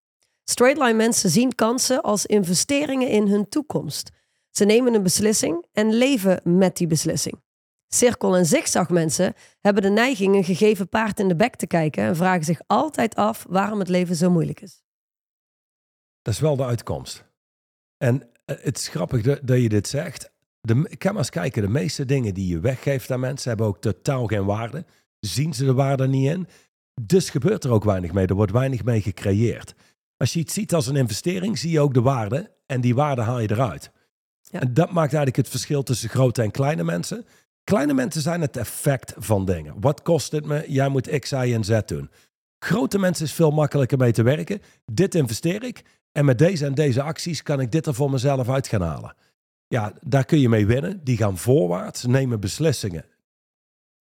Straightline 0.44 0.92
mensen 0.92 1.30
zien 1.30 1.54
kansen 1.54 2.02
als 2.02 2.26
investeringen 2.26 3.08
in 3.08 3.28
hun 3.28 3.48
toekomst. 3.48 4.10
Ze 4.50 4.64
nemen 4.64 4.94
een 4.94 5.02
beslissing 5.02 5.66
en 5.72 5.92
leven 5.94 6.40
met 6.44 6.76
die 6.76 6.86
beslissing. 6.86 7.42
Cirkel- 7.88 8.36
en 8.36 8.46
zigzagmensen 8.46 9.34
hebben 9.60 9.82
de 9.82 9.90
neiging 9.90 10.34
een 10.34 10.44
gegeven 10.44 10.88
paard 10.88 11.20
in 11.20 11.28
de 11.28 11.36
bek 11.36 11.56
te 11.56 11.66
kijken 11.66 12.04
en 12.04 12.16
vragen 12.16 12.44
zich 12.44 12.60
altijd 12.66 13.14
af 13.14 13.46
waarom 13.48 13.78
het 13.78 13.88
leven 13.88 14.16
zo 14.16 14.30
moeilijk 14.30 14.60
is. 14.60 14.82
Dat 16.22 16.34
is 16.34 16.40
wel 16.40 16.56
de 16.56 16.64
uitkomst. 16.64 17.24
En 17.96 18.30
eh, 18.44 18.56
het 18.60 18.78
is 18.78 18.88
grappig 18.88 19.22
dat, 19.22 19.40
dat 19.42 19.60
je 19.60 19.68
dit 19.68 19.88
zegt. 19.88 20.30
De, 20.60 20.86
ik 20.88 20.98
kan 20.98 21.10
maar 21.10 21.20
eens 21.20 21.30
kijken, 21.30 21.62
de 21.62 21.68
meeste 21.68 22.04
dingen 22.04 22.34
die 22.34 22.48
je 22.48 22.60
weggeeft 22.60 23.10
aan 23.10 23.20
mensen 23.20 23.48
hebben 23.48 23.66
ook 23.66 23.80
totaal 23.80 24.26
geen 24.26 24.44
waarde. 24.44 24.84
Zien 25.20 25.54
ze 25.54 25.64
de 25.64 25.72
waarde 25.72 26.08
niet 26.08 26.30
in. 26.30 26.48
Dus 27.00 27.30
gebeurt 27.30 27.64
er 27.64 27.70
ook 27.70 27.84
weinig 27.84 28.12
mee. 28.12 28.26
Er 28.26 28.34
wordt 28.34 28.52
weinig 28.52 28.84
mee 28.84 29.00
gecreëerd. 29.00 29.74
Als 30.16 30.32
je 30.32 30.38
iets 30.38 30.54
ziet 30.54 30.74
als 30.74 30.86
een 30.86 30.96
investering, 30.96 31.58
zie 31.58 31.70
je 31.70 31.80
ook 31.80 31.94
de 31.94 32.00
waarde. 32.00 32.52
En 32.66 32.80
die 32.80 32.94
waarde 32.94 33.22
haal 33.22 33.40
je 33.40 33.50
eruit. 33.50 33.90
Ja. 34.42 34.60
En 34.60 34.74
dat 34.74 34.90
maakt 34.90 35.12
eigenlijk 35.12 35.36
het 35.36 35.48
verschil 35.48 35.82
tussen 35.82 36.08
grote 36.08 36.42
en 36.42 36.50
kleine 36.50 36.84
mensen. 36.84 37.26
Kleine 37.68 37.94
mensen 37.94 38.22
zijn 38.22 38.40
het 38.40 38.56
effect 38.56 39.14
van 39.16 39.44
dingen. 39.44 39.74
Wat 39.80 40.02
kost 40.02 40.32
het 40.32 40.46
me? 40.46 40.64
Jij 40.68 40.88
moet 40.88 41.18
X, 41.18 41.30
Y 41.30 41.34
en 41.34 41.64
Z 41.64 41.80
doen. 41.86 42.10
Grote 42.58 42.98
mensen 42.98 43.24
is 43.24 43.32
veel 43.32 43.50
makkelijker 43.50 43.98
mee 43.98 44.12
te 44.12 44.22
werken. 44.22 44.60
Dit 44.92 45.14
investeer 45.14 45.62
ik. 45.62 45.84
En 46.12 46.24
met 46.24 46.38
deze 46.38 46.64
en 46.64 46.74
deze 46.74 47.02
acties 47.02 47.42
kan 47.42 47.60
ik 47.60 47.72
dit 47.72 47.86
er 47.86 47.94
voor 47.94 48.10
mezelf 48.10 48.48
uit 48.48 48.68
gaan 48.68 48.82
halen. 48.82 49.14
Ja, 49.66 49.92
daar 50.00 50.24
kun 50.24 50.38
je 50.40 50.48
mee 50.48 50.66
winnen. 50.66 51.04
Die 51.04 51.16
gaan 51.16 51.38
voorwaarts, 51.38 52.04
nemen 52.04 52.40
beslissingen, 52.40 53.04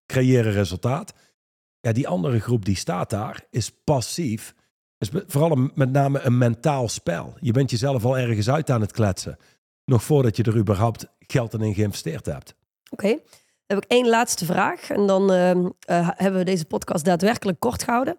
creëren 0.05 0.51
resultaat. 0.51 1.13
Ja, 1.79 1.91
die 1.91 2.07
andere 2.07 2.39
groep 2.39 2.65
die 2.65 2.75
staat 2.75 3.09
daar, 3.09 3.43
is 3.49 3.71
passief. 3.83 4.55
Is 4.97 5.09
vooral 5.27 5.69
met 5.75 5.91
name 5.91 6.19
een 6.19 6.37
mentaal 6.37 6.89
spel. 6.89 7.33
Je 7.39 7.51
bent 7.51 7.71
jezelf 7.71 8.05
al 8.05 8.17
ergens 8.17 8.49
uit 8.49 8.69
aan 8.69 8.81
het 8.81 8.91
kletsen. 8.91 9.37
Nog 9.85 10.03
voordat 10.03 10.37
je 10.37 10.43
er 10.43 10.57
überhaupt 10.57 11.07
geld 11.19 11.53
in 11.53 11.73
geïnvesteerd 11.73 12.25
hebt. 12.25 12.55
Oké. 12.89 13.17
Heb 13.67 13.77
ik 13.77 13.85
één 13.87 14.07
laatste 14.07 14.45
vraag. 14.45 14.89
En 14.89 15.07
dan 15.07 15.31
uh, 15.33 15.49
uh, 15.49 15.65
hebben 16.13 16.39
we 16.39 16.45
deze 16.45 16.65
podcast 16.65 17.05
daadwerkelijk 17.05 17.59
kort 17.59 17.83
gehouden. 17.83 18.17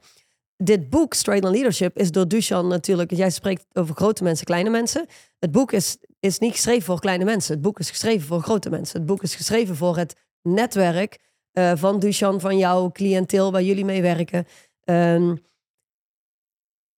Dit 0.56 0.90
boek, 0.90 1.14
Straight 1.14 1.44
on 1.44 1.50
Leadership, 1.50 1.98
is 1.98 2.10
door 2.10 2.28
Duchan 2.28 2.66
natuurlijk. 2.66 3.14
Jij 3.14 3.30
spreekt 3.30 3.64
over 3.72 3.94
grote 3.94 4.22
mensen, 4.22 4.46
kleine 4.46 4.70
mensen. 4.70 5.06
Het 5.38 5.52
boek 5.52 5.72
is, 5.72 5.98
is 6.20 6.38
niet 6.38 6.52
geschreven 6.52 6.82
voor 6.82 7.00
kleine 7.00 7.24
mensen. 7.24 7.52
Het 7.52 7.62
boek 7.62 7.78
is 7.78 7.90
geschreven 7.90 8.26
voor 8.26 8.40
grote 8.40 8.70
mensen. 8.70 8.98
Het 8.98 9.06
boek 9.06 9.22
is 9.22 9.34
geschreven 9.34 9.76
voor 9.76 9.96
het 9.96 10.16
netwerk 10.42 11.18
uh, 11.52 11.72
van 11.74 11.98
Duchan, 11.98 12.40
van 12.40 12.58
jouw 12.58 12.90
cliënteel 12.90 13.52
waar 13.52 13.62
jullie 13.62 13.84
mee 13.84 14.02
werken. 14.02 14.46
Um, 14.84 15.46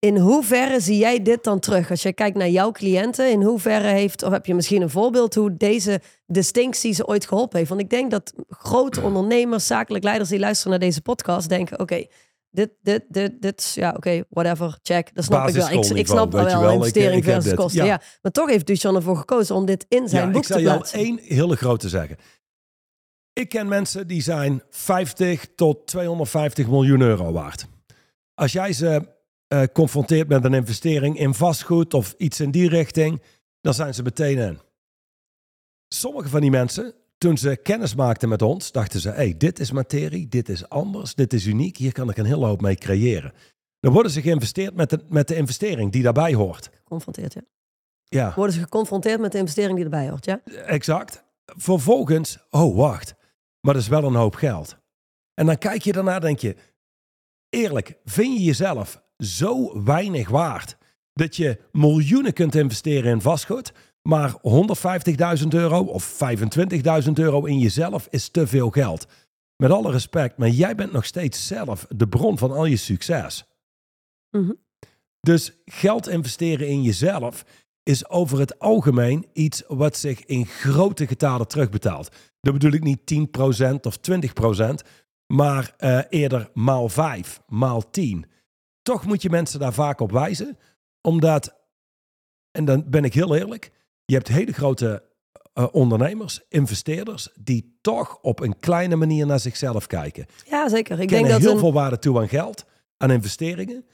in 0.01 0.17
hoeverre 0.17 0.81
zie 0.81 0.99
jij 0.99 1.23
dit 1.23 1.45
dan 1.45 1.59
terug? 1.59 1.91
Als 1.91 2.03
je 2.03 2.13
kijkt 2.13 2.37
naar 2.37 2.49
jouw 2.49 2.73
cliënten, 2.73 3.31
in 3.31 3.43
hoeverre 3.43 3.89
heeft, 3.89 4.23
of 4.23 4.33
heb 4.33 4.47
je 4.47 4.55
misschien 4.55 4.83
een 4.83 4.91
voorbeeld 4.91 5.35
hoe 5.35 5.57
deze 5.57 6.01
distinctie 6.27 6.93
ze 6.93 7.07
ooit 7.07 7.27
geholpen 7.27 7.59
heeft? 7.59 7.69
Want 7.69 7.81
ik 7.81 7.91
denk 7.91 8.11
dat 8.11 8.33
grote 8.49 9.01
ondernemers, 9.01 9.67
zakelijk 9.67 10.05
leiders 10.05 10.29
die 10.29 10.39
luisteren 10.39 10.71
naar 10.71 10.81
deze 10.89 11.01
podcast, 11.01 11.49
denken: 11.49 11.73
oké, 11.73 11.83
okay, 11.83 12.11
dit, 12.51 12.71
dit, 12.83 13.05
dit, 13.09 13.43
dit, 13.43 13.73
ja, 13.75 13.89
oké, 13.89 13.97
okay, 13.97 14.25
whatever, 14.29 14.79
check. 14.83 15.15
Dat 15.15 15.25
snap 15.25 15.49
ik 15.49 15.55
wel. 15.55 15.71
Ik, 15.71 15.85
ik 15.85 16.07
snap 16.07 16.33
wel, 16.33 16.45
wel, 16.45 16.73
investering 16.73 17.25
versus 17.25 17.55
kosten. 17.55 17.85
Ja. 17.85 18.01
Maar 18.23 18.33
toch 18.33 18.49
heeft 18.49 18.67
Duchan 18.67 18.97
ervoor 18.97 19.17
gekozen 19.17 19.55
om 19.55 19.67
dit 19.67 19.87
in 19.89 20.09
zijn 20.09 20.27
ja, 20.27 20.33
boek 20.33 20.45
te 20.45 20.61
plaatsen. 20.61 21.01
Ik 21.01 21.07
zal 21.07 21.17
al 21.17 21.25
één 21.27 21.37
hele 21.37 21.57
grote 21.57 21.89
zeggen. 21.89 22.17
Ik 23.33 23.49
ken 23.49 23.69
mensen 23.69 24.07
die 24.07 24.23
zijn 24.23 24.63
50 24.71 25.47
tot 25.55 25.87
250 25.87 26.69
miljoen 26.69 27.01
euro 27.01 27.33
waard. 27.33 27.67
Als 28.35 28.53
jij 28.53 28.73
ze 28.73 29.19
uh, 29.53 29.63
confronteert 29.73 30.29
met 30.29 30.45
een 30.45 30.55
investering 30.55 31.19
in 31.19 31.35
vastgoed 31.35 31.95
of 31.95 32.15
iets 32.19 32.41
in 32.41 32.51
die 32.51 32.69
richting, 32.69 33.23
dan 33.61 33.75
zijn 33.75 33.95
ze 33.95 34.03
meteen 34.03 34.39
in. 34.39 34.59
Sommige 35.89 36.29
van 36.29 36.41
die 36.41 36.51
mensen, 36.51 36.95
toen 37.19 37.39
ze 37.39 37.57
kennis 37.57 37.95
maakten 37.95 38.29
met 38.29 38.43
ons, 38.43 38.73
dachten 38.73 39.01
ze: 39.01 39.11
hey, 39.11 39.37
dit 39.37 39.59
is 39.59 39.71
materie, 39.71 40.29
dit 40.29 40.49
is 40.49 40.69
anders, 40.69 41.15
dit 41.15 41.33
is 41.33 41.47
uniek, 41.47 41.77
hier 41.77 41.93
kan 41.93 42.11
ik 42.11 42.17
een 42.17 42.25
hele 42.25 42.47
hoop 42.47 42.61
mee 42.61 42.77
creëren. 42.77 43.33
Dan 43.81 43.93
worden 43.93 44.13
ze 44.13 44.23
geïnvesteerd 44.23 44.75
met 44.75 44.91
de, 44.91 45.05
met 45.09 45.29
de 45.29 45.37
investering 45.37 45.93
die 45.93 46.03
daarbij 46.03 46.35
hoort. 46.35 46.71
Geconfronteerd, 46.75 47.33
ja. 47.33 47.43
ja. 48.05 48.33
Worden 48.35 48.55
ze 48.55 48.61
geconfronteerd 48.61 49.21
met 49.21 49.33
de 49.33 49.39
investering 49.39 49.75
die 49.75 49.85
erbij 49.85 50.09
hoort, 50.09 50.25
ja? 50.25 50.41
Exact. 50.67 51.25
Vervolgens, 51.45 52.39
oh 52.51 52.77
wacht, 52.77 53.15
maar 53.61 53.75
dat 53.75 53.83
is 53.83 53.89
wel 53.89 54.05
een 54.05 54.15
hoop 54.15 54.35
geld. 54.35 54.77
En 55.35 55.47
dan 55.47 55.59
kijk 55.59 55.83
je 55.83 55.93
daarna, 55.93 56.19
denk 56.19 56.39
je, 56.39 56.57
eerlijk, 57.49 57.99
vind 58.05 58.37
je 58.37 58.45
jezelf 58.45 59.03
zo 59.21 59.83
weinig 59.85 60.29
waard 60.29 60.77
dat 61.13 61.37
je 61.37 61.59
miljoenen 61.73 62.33
kunt 62.33 62.55
investeren 62.55 63.13
in 63.13 63.21
vastgoed, 63.21 63.73
maar 64.03 64.35
150.000 65.43 65.49
euro 65.49 65.81
of 65.81 66.19
25.000 67.05 67.13
euro 67.13 67.45
in 67.45 67.59
jezelf 67.59 68.07
is 68.11 68.29
te 68.29 68.47
veel 68.47 68.71
geld. 68.71 69.07
Met 69.57 69.71
alle 69.71 69.91
respect, 69.91 70.37
maar 70.37 70.49
jij 70.49 70.75
bent 70.75 70.93
nog 70.93 71.05
steeds 71.05 71.47
zelf 71.47 71.87
de 71.89 72.09
bron 72.09 72.39
van 72.39 72.51
al 72.51 72.65
je 72.65 72.77
succes. 72.77 73.45
Mhm. 74.31 74.53
Dus 75.21 75.53
geld 75.65 76.09
investeren 76.09 76.69
in 76.69 76.83
jezelf 76.83 77.45
is 77.83 78.09
over 78.09 78.39
het 78.39 78.59
algemeen 78.59 79.27
iets 79.33 79.63
wat 79.67 79.97
zich 79.97 80.25
in 80.25 80.47
grote 80.47 81.07
getalen 81.07 81.49
terugbetaalt. 81.49 82.09
Dat 82.41 82.53
bedoel 82.53 82.73
ik 82.73 82.83
niet 82.83 83.07
10% 83.07 83.87
of 83.87 83.97
20%, 83.97 84.83
maar 85.27 85.75
eh, 85.77 86.01
eerder 86.09 86.51
maal 86.55 86.89
5, 86.89 87.41
maal 87.49 87.91
10. 87.91 88.27
Toch 88.91 89.07
moet 89.07 89.23
je 89.23 89.31
mensen 89.31 89.61
daar 89.61 89.73
vaak 89.73 90.01
op 90.01 90.13
wijzen, 90.13 90.59
omdat, 91.01 91.57
en 92.51 92.65
dan 92.65 92.85
ben 92.87 93.05
ik 93.05 93.15
heel 93.15 93.37
eerlijk, 93.37 93.71
je 94.05 94.15
hebt 94.15 94.29
hele 94.29 94.53
grote 94.53 95.03
eh, 95.53 95.67
ondernemers, 95.73 96.41
investeerders, 96.49 97.29
die 97.41 97.79
toch 97.81 98.19
op 98.21 98.41
een 98.41 98.59
kleine 98.59 98.97
manier 98.97 99.27
naar 99.27 99.41
zichzelf 99.41 99.87
kijken. 99.87 100.27
Ja, 100.47 100.69
zeker. 100.69 101.01
Ik 101.01 101.09
denk 101.09 101.29
dat 101.29 101.41
heel 101.41 101.53
een, 101.53 101.59
veel 101.59 101.73
waarde 101.73 101.99
toe 101.99 102.19
aan 102.19 102.29
geld, 102.29 102.65
aan 102.97 103.11
investeringen, 103.11 103.85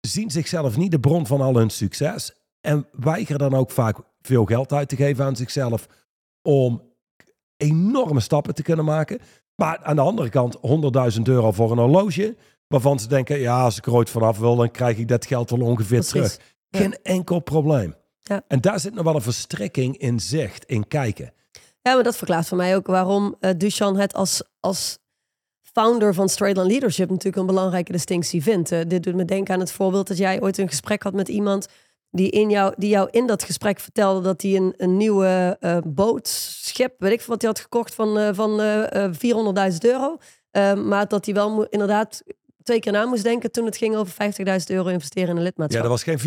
zien 0.00 0.30
zichzelf 0.30 0.76
niet 0.76 0.90
de 0.90 1.00
bron 1.00 1.26
van 1.26 1.40
al 1.40 1.56
hun 1.56 1.70
succes 1.70 2.32
en 2.60 2.86
weigeren 2.92 3.50
dan 3.50 3.54
ook 3.54 3.70
vaak 3.70 3.98
veel 4.20 4.44
geld 4.44 4.72
uit 4.72 4.88
te 4.88 4.96
geven 4.96 5.24
aan 5.24 5.36
zichzelf 5.36 5.86
om 6.42 6.82
enorme 7.56 8.20
stappen 8.20 8.54
te 8.54 8.62
kunnen 8.62 8.84
maken. 8.84 9.20
Maar 9.54 9.78
aan 9.82 9.96
de 9.96 10.02
andere 10.02 10.28
kant 10.28 10.56
100.000 11.16 11.22
euro 11.22 11.52
voor 11.52 11.72
een 11.72 11.78
horloge, 11.78 12.36
waarvan 12.66 12.98
ze 12.98 13.08
denken, 13.08 13.38
ja, 13.38 13.62
als 13.62 13.76
ik 13.76 13.86
er 13.86 13.92
ooit 13.92 14.10
vanaf 14.10 14.38
wil, 14.38 14.56
dan 14.56 14.70
krijg 14.70 14.98
ik 14.98 15.08
dat 15.08 15.26
geld 15.26 15.50
wel 15.50 15.60
ongeveer 15.60 15.98
Precies. 15.98 16.10
terug. 16.10 16.38
Ja. 16.68 16.78
Geen 16.78 16.98
enkel 17.02 17.40
probleem. 17.40 17.94
Ja. 18.22 18.42
En 18.48 18.60
daar 18.60 18.80
zit 18.80 18.94
nog 18.94 19.04
wel 19.04 19.14
een 19.14 19.22
verstrikking 19.22 19.96
in 19.96 20.20
zicht, 20.20 20.64
in 20.64 20.88
kijken. 20.88 21.32
Ja, 21.82 21.94
maar 21.94 22.02
dat 22.02 22.16
verklaart 22.16 22.48
voor 22.48 22.56
mij 22.56 22.76
ook 22.76 22.86
waarom 22.86 23.36
eh 23.40 23.50
Duchan 23.56 23.96
het 23.96 24.14
als, 24.14 24.42
als 24.60 24.98
founder 25.60 26.14
van 26.14 26.28
Straightline 26.28 26.68
Leadership 26.68 27.08
natuurlijk 27.08 27.36
een 27.36 27.46
belangrijke 27.46 27.92
distinctie 27.92 28.42
vindt. 28.42 28.72
Eh, 28.72 28.80
dit 28.86 29.02
doet 29.02 29.14
me 29.14 29.24
denken 29.24 29.54
aan 29.54 29.60
het 29.60 29.72
voorbeeld 29.72 30.08
dat 30.08 30.18
jij 30.18 30.40
ooit 30.42 30.58
een 30.58 30.68
gesprek 30.68 31.02
had 31.02 31.12
met 31.12 31.28
iemand 31.28 31.68
die, 32.10 32.30
in 32.30 32.50
jou, 32.50 32.74
die 32.76 32.88
jou 32.88 33.08
in 33.10 33.26
dat 33.26 33.42
gesprek 33.42 33.80
vertelde 33.80 34.20
dat 34.20 34.42
hij 34.42 34.56
een, 34.56 34.74
een 34.76 34.96
nieuwe 34.96 35.56
eh, 35.60 35.78
boot, 35.86 36.28
schip, 36.28 36.94
weet 36.98 37.12
ik 37.12 37.20
veel 37.20 37.28
wat 37.28 37.42
hij 37.42 37.50
had 37.50 37.60
gekocht 37.60 37.94
van, 37.94 38.34
van 38.34 38.60
eh, 38.60 39.04
eh, 39.04 39.12
400.000 39.72 39.78
euro. 39.80 40.18
Eh, 40.50 40.74
maar 40.74 41.08
dat 41.08 41.24
hij 41.24 41.34
wel 41.34 41.64
inderdaad 41.64 42.22
twee 42.64 42.78
keer 42.80 42.92
na 42.92 43.04
moest 43.04 43.22
denken 43.22 43.50
toen 43.50 43.64
het 43.64 43.76
ging 43.76 43.96
over 43.96 44.14
50.000 44.14 44.54
euro 44.66 44.88
investeren 44.88 45.28
in 45.28 45.36
een 45.36 45.42
Ja, 45.42 45.48
lidmaatschap. 45.48 45.82
dat 45.82 45.90
was 45.90 46.02
geen 46.02 46.18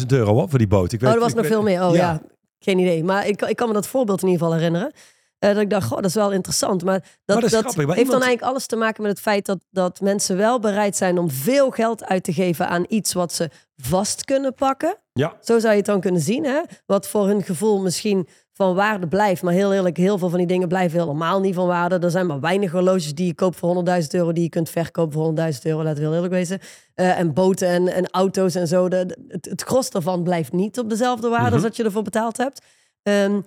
400.000 0.00 0.06
euro 0.12 0.32
hoor, 0.32 0.48
voor 0.48 0.58
die 0.58 0.68
boot. 0.68 0.92
Ik 0.92 1.00
weet, 1.00 1.08
Oh, 1.08 1.14
er 1.16 1.20
was 1.22 1.32
nog 1.34 1.42
weet- 1.42 1.52
veel 1.52 1.62
meer. 1.62 1.84
Oh 1.84 1.94
ja. 1.94 2.20
geen 2.58 2.78
idee. 2.78 3.04
Maar 3.04 3.26
ik, 3.26 3.42
ik 3.42 3.56
kan 3.56 3.68
me 3.68 3.74
dat 3.74 3.86
voorbeeld 3.86 4.22
in 4.22 4.28
ieder 4.28 4.42
geval 4.42 4.58
herinneren. 4.58 4.92
Eh, 5.38 5.50
dat 5.52 5.60
ik 5.62 5.70
dacht, 5.70 5.86
goh, 5.86 5.96
dat 5.96 6.04
is 6.06 6.14
wel 6.14 6.32
interessant. 6.32 6.84
Maar 6.84 6.98
dat, 7.00 7.10
dat 7.24 7.40
dat 7.40 7.50
grappig, 7.50 7.76
maar 7.76 7.86
heeft 7.86 7.98
iemand- 7.98 8.10
dan 8.10 8.22
eigenlijk 8.22 8.50
alles 8.52 8.66
te 8.66 8.76
maken 8.76 9.02
met 9.02 9.10
het 9.10 9.20
feit 9.20 9.46
dat, 9.46 9.58
dat 9.70 10.00
mensen 10.00 10.36
wel 10.36 10.58
bereid 10.60 10.96
zijn 10.96 11.18
om 11.18 11.30
veel 11.30 11.70
geld 11.70 12.04
uit 12.04 12.24
te 12.24 12.32
geven 12.32 12.68
aan 12.68 12.84
iets 12.88 13.12
wat 13.12 13.32
ze 13.32 13.50
vast 13.76 14.24
kunnen 14.24 14.54
pakken. 14.54 14.96
Ja, 15.12 15.36
Zo 15.40 15.58
zou 15.58 15.70
je 15.72 15.76
het 15.78 15.86
dan 15.86 16.00
kunnen 16.00 16.20
zien. 16.20 16.44
Hè? 16.44 16.60
Wat 16.86 17.08
voor 17.08 17.26
hun 17.26 17.42
gevoel 17.42 17.80
misschien 17.80 18.28
van 18.58 18.74
waarde 18.74 19.08
blijft. 19.08 19.42
Maar 19.42 19.52
heel 19.52 19.72
eerlijk, 19.72 19.96
heel 19.96 20.18
veel 20.18 20.28
van 20.28 20.38
die 20.38 20.46
dingen 20.46 20.68
blijven 20.68 21.00
helemaal 21.00 21.40
niet 21.40 21.54
van 21.54 21.66
waarde. 21.66 21.98
Er 21.98 22.10
zijn 22.10 22.26
maar 22.26 22.40
weinig 22.40 22.70
horloges 22.72 23.14
die 23.14 23.26
je 23.26 23.34
koopt 23.34 23.56
voor 23.56 23.84
100.000 24.02 24.06
euro... 24.10 24.32
die 24.32 24.42
je 24.42 24.48
kunt 24.48 24.70
verkopen 24.70 25.12
voor 25.12 25.28
100.000 25.52 25.58
euro, 25.62 25.82
laten 25.82 25.98
we 25.98 26.04
heel 26.04 26.14
eerlijk 26.14 26.32
wezen. 26.32 26.58
Eh, 26.94 27.18
en 27.18 27.32
boten 27.34 27.68
en, 27.68 27.88
en 27.88 28.10
auto's 28.10 28.54
en 28.54 28.66
zo. 28.68 28.88
De, 28.88 29.16
het, 29.28 29.44
het 29.44 29.62
gros 29.62 29.90
daarvan 29.90 30.22
blijft 30.22 30.52
niet 30.52 30.78
op 30.78 30.88
dezelfde 30.90 31.28
waarde... 31.28 31.44
Mhm. 31.44 31.54
als 31.54 31.62
dat 31.62 31.76
je 31.76 31.84
ervoor 31.84 32.02
betaald 32.02 32.36
hebt. 32.36 32.62
Ehm, 33.02 33.40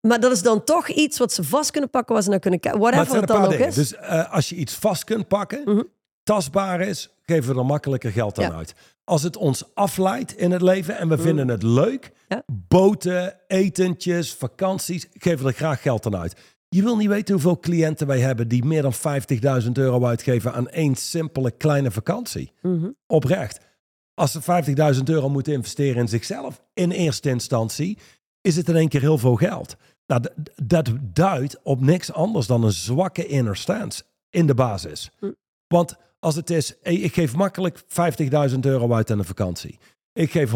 maar 0.00 0.20
dat 0.20 0.32
is 0.32 0.42
dan 0.42 0.64
toch 0.64 0.88
iets 0.88 1.18
wat 1.18 1.32
ze 1.32 1.44
vast 1.44 1.70
kunnen 1.70 1.90
pakken... 1.90 2.14
waar 2.14 2.22
ze 2.22 2.30
naar 2.30 2.38
kunnen 2.38 2.60
kijken. 2.60 2.80
het 2.80 2.90
Whatever 2.94 3.20
het 3.20 3.30
een 3.30 3.36
dan 3.36 3.44
ook 3.44 3.50
dingen. 3.50 3.66
is. 3.66 3.74
Dus 3.74 3.94
eh, 3.94 4.32
als 4.32 4.48
je 4.48 4.54
iets 4.56 4.74
vast 4.74 5.04
kunt 5.04 5.28
pakken, 5.28 5.62
Mhm. 5.64 5.82
tastbaar 6.22 6.80
is, 6.80 7.10
geven 7.22 7.52
we 7.54 7.60
er 7.60 7.66
makkelijker 7.66 8.10
geld 8.12 8.38
aan 8.38 8.50
Ja. 8.50 8.56
uit. 8.56 8.74
Als 9.10 9.22
het 9.22 9.36
ons 9.36 9.64
afleidt 9.74 10.36
in 10.36 10.50
het 10.50 10.62
leven 10.62 10.98
en 10.98 11.08
we 11.08 11.18
vinden 11.18 11.48
het 11.48 11.62
leuk. 11.62 12.12
Ja. 12.28 12.42
boten, 12.68 13.36
etentjes, 13.46 14.34
vakanties, 14.34 15.06
geven 15.12 15.44
we 15.44 15.50
er 15.50 15.56
graag 15.56 15.82
geld 15.82 16.06
aan 16.06 16.16
uit. 16.16 16.36
Je 16.68 16.82
wil 16.82 16.96
niet 16.96 17.08
weten 17.08 17.34
hoeveel 17.34 17.58
cliënten 17.58 18.06
wij 18.06 18.20
hebben 18.20 18.48
die 18.48 18.64
meer 18.64 18.82
dan 18.82 18.94
50.000 19.64 19.70
euro 19.72 20.06
uitgeven 20.06 20.52
aan 20.52 20.68
één 20.68 20.94
simpele 20.94 21.50
kleine 21.50 21.90
vakantie. 21.90 22.52
Mhm. 22.62 22.90
Oprecht. 23.06 23.60
Als 24.14 24.32
ze 24.32 24.42
50.000 24.96 25.02
euro 25.04 25.28
moeten 25.28 25.52
investeren 25.52 26.00
in 26.00 26.08
zichzelf, 26.08 26.62
in 26.74 26.90
eerste 26.90 27.28
instantie, 27.28 27.98
is 28.40 28.56
het 28.56 28.68
in 28.68 28.76
één 28.76 28.88
keer 28.88 29.00
heel 29.00 29.18
veel 29.18 29.36
geld. 29.36 29.76
Nou, 30.06 30.22
dat 30.62 30.90
duidt 31.00 31.62
op 31.62 31.80
niks 31.80 32.12
anders 32.12 32.46
dan 32.46 32.64
een 32.64 32.72
zwakke 32.72 33.26
inner 33.26 33.56
stance 33.56 34.02
in 34.28 34.46
de 34.46 34.54
basis. 34.54 35.10
Hm. 35.18 35.30
Want 35.66 35.96
als 36.20 36.34
het 36.36 36.50
is, 36.50 36.74
ik 36.82 37.14
geef 37.14 37.34
makkelijk 37.34 37.82
50.000 38.50 38.58
euro 38.60 38.92
uit 38.92 39.10
aan 39.10 39.18
een 39.18 39.24
vakantie. 39.24 39.78
Ik 40.12 40.30
geef 40.30 40.52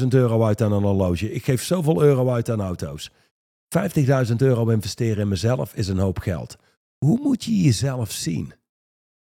100.000 0.00 0.06
euro 0.08 0.44
uit 0.44 0.62
aan 0.62 0.72
een 0.72 0.82
horloge. 0.82 1.32
Ik 1.32 1.44
geef 1.44 1.62
zoveel 1.62 2.02
euro 2.02 2.30
uit 2.30 2.50
aan 2.50 2.60
auto's. 2.60 3.10
50.000 4.28 4.36
euro 4.36 4.68
investeren 4.68 5.22
in 5.22 5.28
mezelf 5.28 5.74
is 5.74 5.88
een 5.88 5.98
hoop 5.98 6.18
geld. 6.18 6.56
Hoe 6.98 7.18
moet 7.18 7.44
je 7.44 7.62
jezelf 7.62 8.10
zien 8.10 8.52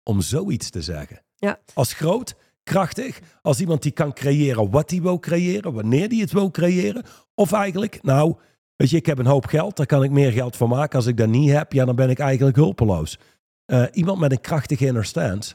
om 0.02 0.20
zoiets 0.20 0.70
te 0.70 0.82
zeggen? 0.82 1.22
Ja. 1.36 1.58
Als 1.74 1.92
groot, 1.92 2.34
krachtig, 2.62 3.20
als 3.42 3.60
iemand 3.60 3.82
die 3.82 3.92
kan 3.92 4.12
creëren 4.12 4.70
wat 4.70 4.90
hij 4.90 5.02
wil 5.02 5.18
creëren, 5.18 5.72
wanneer 5.72 6.08
hij 6.08 6.18
het 6.18 6.32
wil 6.32 6.50
creëren. 6.50 7.04
Of 7.34 7.52
eigenlijk, 7.52 8.02
nou, 8.02 8.34
weet 8.76 8.90
je, 8.90 8.96
ik 8.96 9.06
heb 9.06 9.18
een 9.18 9.26
hoop 9.26 9.46
geld, 9.46 9.76
daar 9.76 9.86
kan 9.86 10.02
ik 10.02 10.10
meer 10.10 10.32
geld 10.32 10.56
van 10.56 10.68
maken. 10.68 10.96
Als 10.96 11.06
ik 11.06 11.16
dat 11.16 11.28
niet 11.28 11.50
heb, 11.50 11.72
ja, 11.72 11.84
dan 11.84 11.96
ben 11.96 12.10
ik 12.10 12.18
eigenlijk 12.18 12.56
hulpeloos. 12.56 13.18
Eh, 13.64 13.84
iemand 13.92 14.18
met 14.18 14.32
een 14.32 14.40
krachtige 14.40 14.86
inner 14.86 15.04
stance, 15.04 15.54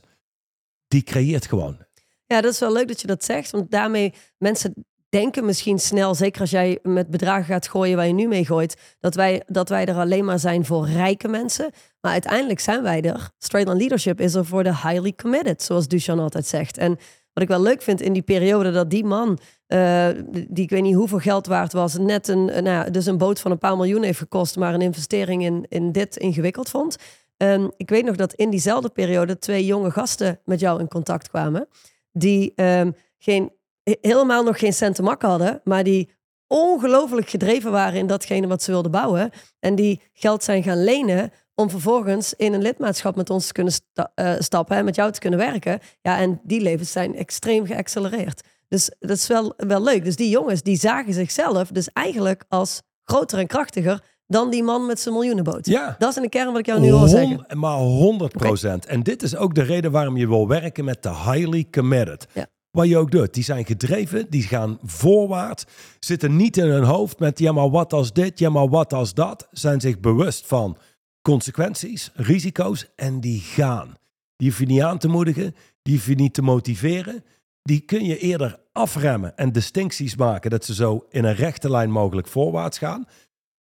die 0.90 1.04
creëert 1.04 1.46
gewoon. 1.46 1.78
Ja, 2.26 2.42
dat 2.42 2.54
is 2.54 2.60
wel 2.60 2.74
leuk 2.74 2.88
dat 2.88 3.02
je 3.02 3.08
dat 3.08 3.24
zegt. 3.24 3.52
Want 3.52 3.72
daarmee 3.72 4.14
mensen 4.38 4.74
denken 5.10 5.46
misschien 5.46 5.80
snel, 5.80 6.16
zeker 6.16 6.42
als 6.42 6.50
jij 6.50 6.80
met 6.84 7.10
bedragen 7.10 7.46
gaat 7.46 7.68
gooien 7.68 7.96
waar 7.96 8.08
je 8.08 8.14
nu 8.14 8.28
mee 8.28 8.46
gooit, 8.46 8.96
dat 9.00 9.16
wij, 9.16 9.44
dat 9.48 9.70
wij 9.70 9.86
er 9.86 9.96
alleen 9.96 10.26
maar 10.26 10.40
zijn 10.40 10.66
voor 10.66 10.88
rijke 10.88 11.28
mensen. 11.28 11.72
Maar 12.02 12.12
uiteindelijk 12.12 12.60
zijn 12.60 12.84
wij 12.84 13.02
er. 13.02 13.30
Straight 13.38 13.72
on 13.72 13.78
Leadership 13.78 14.22
is 14.22 14.34
er 14.34 14.46
voor 14.46 14.64
de 14.64 14.76
highly 14.76 15.14
committed, 15.14 15.62
zoals 15.62 15.88
Duchan 15.88 16.20
altijd 16.20 16.46
zegt. 16.46 16.78
En 16.78 16.98
wat 17.34 17.44
ik 17.44 17.50
wel 17.50 17.62
leuk 17.62 17.82
vind 17.82 18.02
in 18.02 18.14
die 18.14 18.22
periode 18.22 18.72
dat 18.72 18.90
die 18.90 19.04
man, 19.06 19.40
eh, 19.68 20.08
die 20.32 20.64
ik 20.64 20.70
weet 20.70 20.82
niet 20.82 20.96
hoeveel 20.96 21.20
geld 21.20 21.48
waard 21.48 21.74
was, 21.74 21.98
net 21.98 22.28
een, 22.28 22.46
nou, 22.64 22.92
dus 22.92 23.06
een 23.06 23.18
boot 23.18 23.40
van 23.40 23.52
een 23.52 23.58
paar 23.58 23.78
miljoen 23.78 24.04
heeft 24.04 24.20
gekost, 24.20 24.58
maar 24.58 24.74
een 24.74 24.82
investering 24.82 25.44
in, 25.44 25.66
in 25.70 25.92
dit 25.92 26.18
ingewikkeld 26.18 26.70
vond. 26.70 26.96
Ehm, 27.40 27.68
ik 27.78 27.90
weet 27.90 28.06
nog 28.06 28.16
dat 28.16 28.34
in 28.34 28.50
diezelfde 28.50 28.90
periode 28.90 29.38
twee 29.38 29.66
jonge 29.66 29.92
gasten 29.92 30.40
met 30.46 30.60
jou 30.60 30.80
in 30.80 30.88
contact 30.88 31.30
kwamen 31.30 31.68
die 32.12 32.52
ehm, 32.56 32.92
geen, 33.18 33.52
he- 33.84 33.98
helemaal 34.02 34.44
nog 34.44 34.60
geen 34.60 34.74
cent 34.74 34.96
te 34.96 35.02
makken 35.04 35.30
hadden, 35.30 35.62
maar 35.64 35.84
die 35.84 36.10
ongelooflijk 36.48 37.30
gedreven 37.30 37.72
waren 37.72 38.00
in 38.00 38.08
datgene 38.08 38.48
wat 38.48 38.64
ze 38.64 38.72
wilden 38.72 38.92
bouwen. 38.92 39.32
En 39.60 39.76
die 39.76 40.02
geld 40.14 40.44
zijn 40.44 40.64
gaan 40.64 40.84
lenen 40.84 41.32
om 41.56 41.70
vervolgens 41.70 42.34
in 42.34 42.54
een 42.54 42.62
lidmaatschap 42.62 43.16
met 43.16 43.30
ons 43.30 43.48
te 43.48 43.54
kunnen 43.54 43.74
eh, 44.16 44.36
stappen 44.40 44.78
en 44.78 44.86
met 44.86 44.96
jou 44.96 45.12
te 45.12 45.20
kunnen 45.20 45.40
werken. 45.40 45.80
Ja, 46.02 46.18
en 46.18 46.40
die 46.44 46.62
levens 46.62 46.92
zijn 46.92 47.16
extreem 47.16 47.66
geaccelereerd. 47.66 48.42
Dus 48.68 48.92
dat 49.00 49.18
is 49.18 49.28
wel, 49.28 49.54
wel 49.58 49.84
leuk. 49.84 50.04
Dus 50.04 50.16
die 50.16 50.30
jongens, 50.30 50.62
die 50.62 50.78
zagen 50.78 51.14
zichzelf 51.14 51.68
dus 51.68 51.90
eigenlijk 51.94 52.44
als 52.48 52.82
groter 53.04 53.40
en 53.40 53.48
krachtiger 53.48 54.04
dan 54.30 54.50
die 54.50 54.64
man 54.64 54.86
met 54.86 55.00
zijn 55.00 55.14
miljoenenboot. 55.14 55.66
Ja. 55.66 55.96
Dat 56.00 56.10
is 56.10 56.16
in 56.16 56.22
de 56.22 56.30
kern 56.30 56.48
wat 56.52 56.60
ik 56.60 56.66
jou 56.66 56.80
nu 56.80 57.08
zeggen. 57.08 57.46
Hon- 57.48 57.60
maar 57.60 57.78
100 57.78 58.32
procent. 58.38 58.86
En 58.86 59.04
dit 59.04 59.24
is 59.24 59.36
ook 59.36 59.56
de 59.56 59.62
reden 59.62 59.92
waarom 59.92 60.18
je 60.18 60.28
wil 60.28 60.48
werken 60.48 60.86
met 60.86 61.04
de 61.04 61.10
highly 61.10 61.68
committed. 61.72 62.28
Ja. 62.34 62.48
Wat 62.72 62.88
je 62.88 62.98
ook 62.98 63.12
doet. 63.12 63.34
Die 63.34 63.44
zijn 63.44 63.66
gedreven, 63.66 64.30
die 64.30 64.44
gaan 64.44 64.80
voorwaarts. 64.84 65.66
Zitten 66.00 66.36
niet 66.36 66.58
in 66.58 66.68
hun 66.68 66.84
hoofd 66.84 67.20
met 67.20 67.40
ja 67.40 67.52
maar 67.52 67.70
wat 67.70 67.94
als 67.94 68.14
dit, 68.14 68.40
ja 68.40 68.50
maar 68.50 68.70
wat 68.70 68.94
als 68.94 69.14
dat. 69.14 69.48
Zijn 69.52 69.82
zich 69.82 70.00
bewust 70.00 70.48
van 70.48 70.78
consequenties, 71.22 72.12
risico's 72.14 72.92
en 72.96 73.20
die 73.20 73.40
gaan. 73.40 73.94
Die 74.36 74.50
hoef 74.50 74.60
je 74.60 74.66
niet 74.66 74.82
aan 74.82 74.98
te 74.98 75.08
moedigen, 75.08 75.56
die 75.82 75.96
hoef 75.96 76.08
je 76.08 76.16
niet 76.16 76.34
te 76.34 76.42
motiveren. 76.42 77.24
Die 77.62 77.80
kun 77.80 78.06
je 78.06 78.18
eerder 78.18 78.60
afremmen 78.72 79.38
en 79.38 79.52
distincties 79.52 80.16
maken 80.16 80.50
dat 80.50 80.66
ze 80.66 80.74
zo 80.74 81.06
in 81.10 81.24
een 81.24 81.36
rechte 81.36 81.70
lijn 81.70 81.92
mogelijk 81.92 82.28
voorwaarts 82.28 82.78
gaan. 82.78 83.06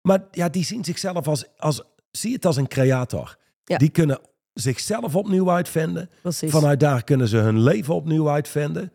Maar 0.08 0.24
ja, 0.30 0.48
die 0.48 0.64
zien 0.64 0.84
zichzelf 0.84 1.28
als, 1.28 1.44
als 1.56 1.82
zie 2.10 2.32
het 2.32 2.44
als 2.44 2.56
een 2.56 2.68
creator. 2.68 3.36
Ja. 3.64 3.76
Die 3.76 3.88
kunnen 3.88 4.20
zichzelf 4.52 5.16
opnieuw 5.16 5.50
uitvinden. 5.50 6.10
Precies. 6.22 6.50
Vanuit 6.50 6.80
daar 6.80 7.04
kunnen 7.04 7.28
ze 7.28 7.36
hun 7.36 7.62
leven 7.62 7.94
opnieuw 7.94 8.30
uitvinden. 8.30 8.92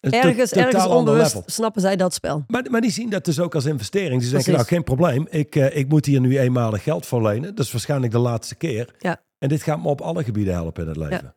Ergens, 0.00 0.52
ergens 0.52 0.86
onbewust 0.86 1.42
snappen 1.46 1.80
zij 1.80 1.96
dat 1.96 2.14
spel. 2.14 2.44
Maar, 2.46 2.70
maar 2.70 2.80
die 2.80 2.90
zien 2.90 3.10
dat 3.10 3.24
dus 3.24 3.40
ook 3.40 3.54
als 3.54 3.64
investering. 3.64 4.20
Die 4.20 4.28
zeggen, 4.28 4.52
nou 4.52 4.64
geen 4.64 4.84
probleem, 4.84 5.26
ik, 5.30 5.56
eh, 5.56 5.76
ik 5.76 5.88
moet 5.88 6.06
hier 6.06 6.20
nu 6.20 6.38
eenmalig 6.38 6.82
geld 6.82 7.06
voor 7.06 7.22
lenen. 7.22 7.54
Dat 7.54 7.64
is 7.64 7.72
waarschijnlijk 7.72 8.12
de 8.12 8.18
laatste 8.18 8.54
keer. 8.54 8.94
Ja. 8.98 9.22
En 9.38 9.48
dit 9.48 9.62
gaat 9.62 9.82
me 9.82 9.88
op 9.88 10.00
alle 10.00 10.24
gebieden 10.24 10.54
helpen 10.54 10.82
in 10.82 10.88
het 10.88 10.98
leven. 10.98 11.34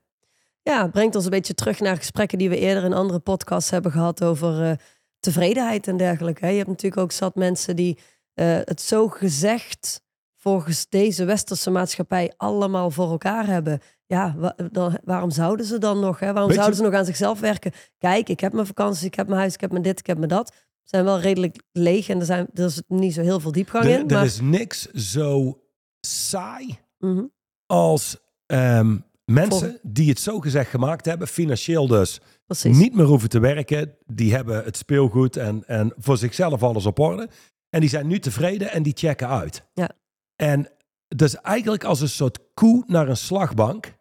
Ja, 0.64 0.82
het 0.82 0.92
brengt 0.92 1.16
ons 1.16 1.24
een 1.24 1.30
beetje 1.30 1.54
terug 1.54 1.80
naar 1.80 1.98
gesprekken 1.98 2.38
die 2.38 2.50
we 2.50 2.58
eerder 2.58 2.84
in 2.84 2.94
andere 2.94 3.20
podcasts 3.20 3.70
hebben 3.70 3.92
gehad 3.92 4.24
over 4.24 4.64
eh, 4.64 4.72
tevredenheid 5.20 5.88
en 5.88 5.98
dergelijke. 5.98 6.48
Je 6.48 6.58
hebt 6.58 6.68
natuurlijk 6.68 7.02
ook 7.02 7.12
zat 7.12 7.36
mensen 7.36 7.76
die 7.76 7.98
eh, 8.38 8.58
het 8.64 8.82
zo 8.82 9.08
gezegd 9.08 10.02
volgens 10.36 10.90
deze 10.90 11.26
westerse 11.26 11.70
maatschappij 11.70 12.34
allemaal 12.38 12.92
voor 12.92 13.10
elkaar 13.12 13.46
hebben. 13.48 13.80
Ja, 14.06 14.36
wa- 14.38 14.56
dan, 14.72 14.98
waarom 15.04 15.32
zouden 15.32 15.66
ze 15.66 15.78
dan 15.78 16.00
nog? 16.00 16.20
Hè? 16.20 16.26
Waarom 16.26 16.42
Weet 16.44 16.52
je- 16.52 16.56
zouden 16.56 16.78
ze 16.78 16.84
nog 16.84 16.94
aan 16.94 17.06
zichzelf 17.06 17.40
werken? 17.40 17.72
Kijk, 17.98 18.30
ik 18.30 18.40
heb 18.40 18.54
mijn 18.54 18.66
vakantie, 18.68 19.06
ik 19.08 19.16
heb 19.16 19.28
mijn 19.28 19.40
huis, 19.40 19.54
ik 19.54 19.62
heb 19.62 19.72
mijn 19.72 19.84
dit, 19.84 20.00
ik 20.00 20.06
heb 20.08 20.18
mijn 20.18 20.30
dat. 20.30 20.48
Ze 20.48 20.56
zijn 20.84 21.04
wel 21.04 21.20
redelijk 21.20 21.64
leeg 21.72 22.10
en 22.10 22.20
er, 22.20 22.26
zijn, 22.26 22.48
er 22.54 22.66
is 22.66 22.82
niet 22.88 23.14
zo 23.14 23.22
heel 23.22 23.40
veel 23.40 23.52
diepgang 23.52 23.84
Er, 23.86 23.92
in. 24.00 24.08
er 24.08 24.16
Maar, 24.16 24.26
is 24.26 24.42
niks 24.42 24.86
zo 24.92 25.60
saai 26.00 26.78
Mhm, 27.00 27.24
als 27.66 28.18
ehm, 28.46 28.98
mensen 29.26 29.80
die 29.84 30.10
het 30.10 30.20
zo 30.20 30.40
gezegd 30.40 30.70
gemaakt 30.70 31.06
hebben, 31.06 31.28
financieel 31.28 31.88
dus 31.88 32.20
precies. 32.46 32.78
niet 32.78 32.96
meer 32.96 33.06
hoeven 33.06 33.30
te 33.30 33.40
werken. 33.40 33.96
Die 34.06 34.34
hebben 34.36 34.64
het 34.64 34.78
speelgoed 34.78 35.38
en, 35.38 35.64
en 35.68 35.94
voor 35.98 36.18
zichzelf 36.18 36.64
alles 36.64 36.86
op 36.86 37.00
orde. 37.00 37.30
En 37.70 37.80
die 37.80 37.90
zijn 37.90 38.08
nu 38.08 38.20
tevreden 38.20 38.72
en 38.72 38.84
die 38.84 38.94
checken 38.96 39.28
uit. 39.30 39.64
Ja. 39.74 39.90
En 40.36 40.70
is 41.08 41.36
eigenlijk 41.36 41.84
als 41.84 42.02
een 42.02 42.10
soort 42.10 42.40
koe 42.54 42.84
naar 42.88 43.08
een 43.10 43.18
slagbank. 43.18 43.96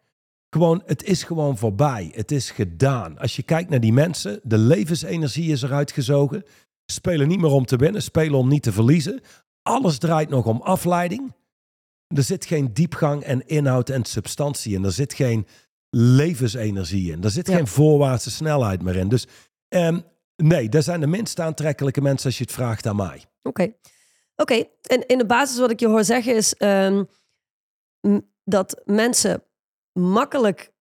Gewoon, 0.49 0.83
het 0.85 1.03
is 1.03 1.23
gewoon 1.23 1.57
voorbij. 1.57 2.11
Het 2.15 2.31
is 2.31 2.51
gedaan. 2.51 3.17
Als 3.17 3.35
je 3.35 3.43
kijkt 3.43 3.69
naar 3.69 3.79
die 3.79 3.93
mensen, 3.93 4.39
de 4.43 4.57
levensenergie 4.57 5.51
is 5.51 5.61
eruit 5.61 5.91
gezogen. 5.91 6.43
Spelen 6.91 7.27
niet 7.27 7.39
meer 7.39 7.51
om 7.51 7.65
te 7.65 7.75
winnen, 7.75 8.01
spelen 8.03 8.39
om 8.39 8.47
niet 8.49 8.63
te 8.63 8.71
verliezen. 8.71 9.21
Alles 9.61 9.97
draait 9.97 10.29
nog 10.29 10.45
om 10.45 10.61
afleiding. 10.61 11.33
Er 12.07 12.23
zit 12.23 12.45
geen 12.45 12.73
diepgang 12.73 13.23
en 13.23 13.47
inhoud 13.47 13.89
en 13.89 14.05
substantie 14.05 14.73
in. 14.75 14.83
Er 14.83 14.91
zit 14.91 15.13
geen 15.13 15.47
levensenergie 15.89 17.11
in. 17.11 17.23
Er 17.23 17.29
zit 17.29 17.47
Ja. 17.47 17.55
geen 17.55 17.67
voorwaartse 17.67 18.31
snelheid 18.31 18.81
meer 18.83 18.95
in. 18.95 19.09
Dus 19.09 19.27
ehm, 19.67 19.99
nee, 20.43 20.69
daar 20.69 20.83
zijn 20.83 20.99
de 20.99 21.07
minst 21.07 21.39
aantrekkelijke 21.39 22.01
mensen 22.01 22.25
als 22.25 22.37
je 22.37 22.43
het 22.43 22.53
vraagt 22.53 22.85
aan 22.85 22.95
mij. 22.95 23.25
Oké. 23.41 23.73
Oké, 24.35 24.63
en 24.81 25.07
in 25.07 25.17
de 25.17 25.25
basis 25.25 25.59
wat 25.59 25.71
ik 25.71 25.79
je 25.79 25.87
hoor 25.87 26.03
zeggen 26.03 26.35
is 26.35 26.53
ehm, 26.53 27.03
dat 28.43 28.81
mensen 28.85 29.43
makkelijk 29.91 30.71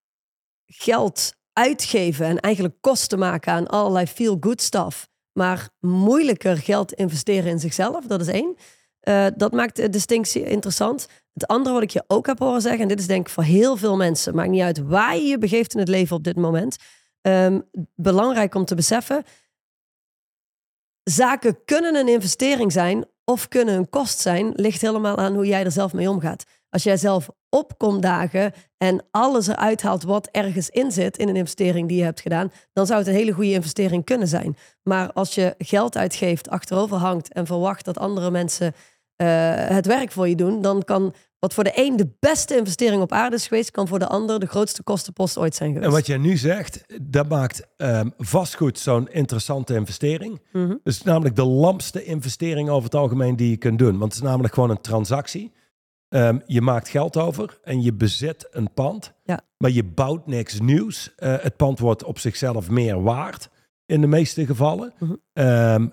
geld 0.66 1.34
uitgeven 1.52 2.26
en 2.26 2.40
eigenlijk 2.40 2.74
kosten 2.80 3.18
maken 3.18 3.52
aan 3.52 3.66
allerlei 3.66 4.06
feel-good 4.06 4.62
stuff, 4.62 5.08
maar 5.32 5.68
moeilijker 5.80 6.56
geld 6.56 6.92
investeren 6.92 7.50
in 7.50 7.58
zichzelf. 7.58 8.06
Dat 8.06 8.20
is 8.20 8.26
één. 8.26 8.56
Eh, 9.00 9.26
dat 9.36 9.52
maakt 9.52 9.76
de 9.76 9.88
distinctie 9.88 10.44
interessant. 10.44 11.08
Het 11.32 11.46
andere 11.46 11.74
wat 11.74 11.82
ik 11.82 11.90
je 11.90 12.04
ook 12.06 12.26
heb 12.26 12.38
horen 12.38 12.60
zeggen, 12.60 12.80
en 12.80 12.88
dit 12.88 13.00
is 13.00 13.06
denk 13.06 13.26
ik 13.26 13.32
voor 13.32 13.42
heel 13.42 13.76
veel 13.76 13.96
mensen, 13.96 14.34
maakt 14.34 14.50
niet 14.50 14.62
uit 14.62 14.78
waar 14.78 15.16
je 15.16 15.22
je 15.22 15.38
begeeft 15.38 15.74
in 15.74 15.80
het 15.80 15.88
leven 15.88 16.16
op 16.16 16.24
dit 16.24 16.36
moment, 16.36 16.76
ehm, 17.20 17.60
belangrijk 17.94 18.54
om 18.54 18.64
te 18.64 18.74
beseffen, 18.74 19.24
zaken 21.10 21.64
kunnen 21.64 21.94
een 21.94 22.08
investering 22.08 22.72
zijn 22.72 23.04
of 23.24 23.48
kunnen 23.48 23.74
een 23.74 23.90
kost 23.90 24.18
zijn, 24.20 24.52
ligt 24.54 24.80
helemaal 24.80 25.16
aan 25.16 25.34
hoe 25.34 25.46
jij 25.46 25.64
er 25.64 25.72
zelf 25.72 25.92
mee 25.92 26.10
omgaat. 26.10 26.44
Als 26.68 26.82
jij 26.82 26.96
zelf 26.96 27.28
opkomt 27.48 28.02
dagen 28.02 28.52
en 28.76 29.04
alles 29.10 29.46
eruit 29.46 29.82
haalt 29.82 30.02
wat 30.02 30.28
ergens 30.32 30.68
in 30.68 30.92
zit 30.92 31.16
in 31.16 31.28
een 31.28 31.36
investering 31.36 31.88
die 31.88 31.96
je 31.96 32.04
hebt 32.04 32.20
gedaan, 32.20 32.52
dan 32.72 32.86
zou 32.86 32.98
het 32.98 33.08
een 33.08 33.14
hele 33.14 33.32
goede 33.32 33.52
investering 33.52 34.04
kunnen 34.04 34.28
zijn. 34.28 34.56
Maar 34.82 35.12
als 35.12 35.34
je 35.34 35.54
geld 35.58 35.96
uitgeeft, 35.96 36.48
achterover 36.48 36.96
hangt 36.96 37.32
en 37.32 37.46
verwacht 37.46 37.84
dat 37.84 37.98
andere 37.98 38.30
mensen 38.30 38.74
het 39.16 39.86
werk 39.86 40.12
voor 40.12 40.28
je 40.28 40.34
doen, 40.34 40.62
dan 40.62 40.84
kan 40.84 41.14
wat 41.38 41.54
voor 41.54 41.64
de 41.64 41.72
een 41.74 41.96
de 41.96 42.08
beste 42.20 42.56
investering 42.56 43.02
op 43.02 43.12
aarde 43.12 43.36
is 43.36 43.46
geweest, 43.46 43.70
kan 43.70 43.88
voor 43.88 43.98
de 43.98 44.06
ander 44.06 44.40
de 44.40 44.46
grootste 44.46 44.82
kostenpost 44.82 45.38
ooit 45.38 45.54
zijn 45.54 45.68
geweest. 45.72 45.88
En 45.88 45.94
wat 45.96 46.06
jij 46.06 46.16
nu 46.16 46.36
zegt, 46.36 46.84
dat 47.02 47.28
maakt 47.28 47.66
ehm, 47.76 48.08
vastgoed 48.18 48.78
zo'n 48.78 49.08
interessante 49.08 49.74
investering. 49.74 50.40
Het 50.52 50.78
is 50.82 51.02
namelijk 51.02 51.36
de 51.36 51.44
lamste 51.44 52.04
investering 52.04 52.68
over 52.68 52.84
het 52.84 52.94
algemeen 52.94 53.36
die 53.36 53.50
je 53.50 53.56
kunt 53.56 53.78
doen. 53.78 53.98
Want 53.98 54.12
het 54.12 54.22
is 54.22 54.28
namelijk 54.28 54.54
gewoon 54.54 54.70
een 54.70 54.80
transactie. 54.80 55.52
Ehm, 56.08 56.38
je 56.46 56.60
maakt 56.60 56.88
geld 56.88 57.16
over 57.16 57.58
en 57.62 57.82
je 57.82 57.92
bezit 57.92 58.48
een 58.50 58.72
pand. 58.72 59.12
Ja. 59.24 59.40
Maar 59.58 59.70
je 59.70 59.84
bouwt 59.84 60.26
niks 60.26 60.60
nieuws. 60.60 61.14
Eh, 61.16 61.34
het 61.40 61.56
pand 61.56 61.78
wordt 61.78 62.04
op 62.04 62.18
zichzelf 62.18 62.70
meer 62.70 63.02
waard. 63.02 63.48
In 63.86 64.00
de 64.00 64.06
meeste 64.06 64.46
gevallen. 64.46 64.94
Mhm. 64.98 65.14
Ehm, 65.32 65.88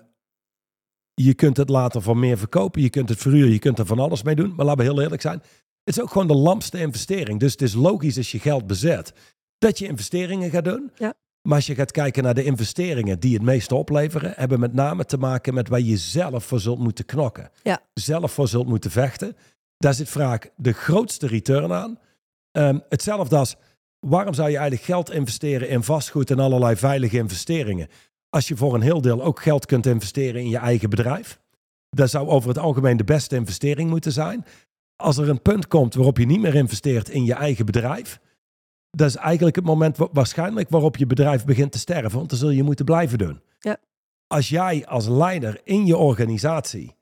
je 1.14 1.34
kunt 1.34 1.56
het 1.56 1.68
later 1.68 2.02
voor 2.02 2.16
meer 2.16 2.38
verkopen. 2.38 2.82
Je 2.82 2.90
kunt 2.90 3.08
het 3.08 3.18
verhuren. 3.18 3.52
Je 3.52 3.58
kunt 3.58 3.78
er 3.78 3.86
van 3.86 3.98
alles 3.98 4.22
mee 4.22 4.34
doen. 4.34 4.52
Maar 4.56 4.66
laten 4.66 4.84
we 4.84 4.90
heel 4.92 5.02
eerlijk 5.02 5.22
zijn. 5.22 5.42
Het 5.84 5.96
is 5.96 6.00
ook 6.00 6.10
gewoon 6.10 6.26
de 6.26 6.34
lamste 6.34 6.80
investering. 6.80 7.40
Dus 7.40 7.52
het 7.52 7.62
is 7.62 7.74
logisch 7.74 8.16
als 8.16 8.32
je 8.32 8.38
geld 8.38 8.66
bezet. 8.66 9.12
Dat 9.58 9.78
je 9.78 9.86
investeringen 9.86 10.50
gaat 10.50 10.64
doen. 10.64 10.90
Ja. 10.94 11.14
Maar 11.42 11.56
als 11.56 11.66
je 11.66 11.74
gaat 11.74 11.90
kijken 11.90 12.22
naar 12.22 12.34
de 12.34 12.44
investeringen 12.44 13.20
die 13.20 13.34
het 13.34 13.42
meeste 13.42 13.74
opleveren, 13.74 14.32
hebben 14.36 14.60
met 14.60 14.72
name 14.72 15.04
te 15.04 15.16
maken 15.16 15.54
met 15.54 15.68
waar 15.68 15.80
je 15.80 15.96
zelf 15.96 16.44
voor 16.44 16.60
zult 16.60 16.78
moeten 16.78 17.04
knokken. 17.04 17.50
Ja. 17.62 17.80
Zelf 17.94 18.32
voor 18.32 18.48
zult 18.48 18.66
moeten 18.66 18.90
vechten. 18.90 19.36
Daar 19.78 19.94
zit 19.94 20.08
vaak 20.08 20.50
de 20.56 20.72
grootste 20.72 21.26
return 21.26 21.72
aan. 21.72 21.98
Ehm, 22.50 22.78
hetzelfde 22.88 23.36
als 23.36 23.56
waarom 23.98 24.34
zou 24.34 24.50
je 24.50 24.56
eigenlijk 24.56 24.86
geld 24.86 25.10
investeren 25.10 25.68
in 25.68 25.82
vastgoed 25.82 26.30
en 26.30 26.38
allerlei 26.38 26.76
veilige 26.76 27.16
investeringen? 27.16 27.88
Als 28.34 28.48
je 28.48 28.56
voor 28.56 28.74
een 28.74 28.80
heel 28.80 29.00
deel 29.00 29.22
ook 29.22 29.42
geld 29.42 29.66
kunt 29.66 29.86
investeren 29.86 30.40
in 30.40 30.48
je 30.48 30.58
eigen 30.58 30.90
bedrijf. 30.90 31.40
Dat 31.90 32.10
zou 32.10 32.28
over 32.28 32.48
het 32.48 32.58
algemeen 32.58 32.96
de 32.96 33.04
beste 33.04 33.36
investering 33.36 33.90
moeten 33.90 34.12
zijn. 34.12 34.44
Als 34.96 35.16
er 35.16 35.28
een 35.28 35.42
punt 35.42 35.68
komt 35.68 35.94
waarop 35.94 36.18
je 36.18 36.26
niet 36.26 36.40
meer 36.40 36.54
investeert 36.54 37.08
in 37.08 37.24
je 37.24 37.34
eigen 37.34 37.66
bedrijf, 37.66 38.20
dat 38.90 39.08
is 39.08 39.16
eigenlijk 39.16 39.56
het 39.56 39.64
moment 39.64 39.96
wa- 39.96 40.08
waarschijnlijk 40.12 40.68
waarop 40.68 40.96
je 40.96 41.06
bedrijf 41.06 41.44
begint 41.44 41.72
te 41.72 41.78
sterven, 41.78 42.18
want 42.18 42.30
dan 42.30 42.38
zul 42.38 42.50
je 42.50 42.62
moeten 42.62 42.84
blijven 42.84 43.18
doen. 43.18 43.42
Ja. 43.58 43.76
Als 44.26 44.48
jij 44.48 44.86
als 44.86 45.08
leider 45.08 45.60
in 45.64 45.86
je 45.86 45.96
organisatie 45.96 46.96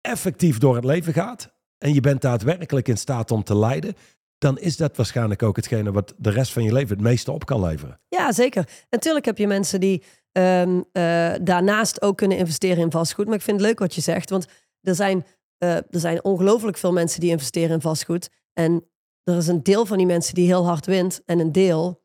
effectief 0.00 0.58
door 0.58 0.74
het 0.74 0.84
leven 0.84 1.12
gaat 1.12 1.52
en 1.78 1.94
je 1.94 2.00
bent 2.00 2.20
daadwerkelijk 2.20 2.88
in 2.88 2.98
staat 2.98 3.30
om 3.30 3.44
te 3.44 3.56
leiden, 3.56 3.94
dan 4.40 4.58
is 4.58 4.76
dat 4.76 4.96
waarschijnlijk 4.96 5.42
ook 5.42 5.56
hetgene 5.56 5.92
wat 5.92 6.14
de 6.16 6.30
rest 6.30 6.52
van 6.52 6.62
je 6.62 6.72
leven 6.72 6.96
het 6.96 7.04
meeste 7.04 7.32
op 7.32 7.44
kan 7.44 7.60
leveren. 7.60 8.00
Ja, 8.08 8.32
zeker. 8.32 8.68
Natuurlijk 8.90 9.24
heb 9.24 9.38
je 9.38 9.46
mensen 9.46 9.80
die 9.80 10.02
ehm, 10.32 10.80
eh, 10.92 11.32
daarnaast 11.42 12.02
ook 12.02 12.16
kunnen 12.16 12.38
investeren 12.38 12.82
in 12.82 12.90
vastgoed. 12.90 13.26
Maar 13.26 13.34
ik 13.34 13.42
vind 13.42 13.58
het 13.58 13.66
leuk 13.66 13.78
wat 13.78 13.94
je 13.94 14.00
zegt, 14.00 14.30
want 14.30 14.46
er 14.80 14.94
zijn, 14.94 15.26
eh, 15.58 15.76
er 15.76 15.84
zijn 15.90 16.24
ongelooflijk 16.24 16.76
veel 16.76 16.92
mensen 16.92 17.20
die 17.20 17.30
investeren 17.30 17.70
in 17.70 17.80
vastgoed. 17.80 18.30
En 18.52 18.84
er 19.24 19.36
is 19.36 19.46
een 19.46 19.62
deel 19.62 19.86
van 19.86 19.96
die 19.96 20.06
mensen 20.06 20.34
die 20.34 20.46
heel 20.46 20.66
hard 20.66 20.86
wint 20.86 21.22
en 21.24 21.38
een 21.38 21.52
deel 21.52 22.02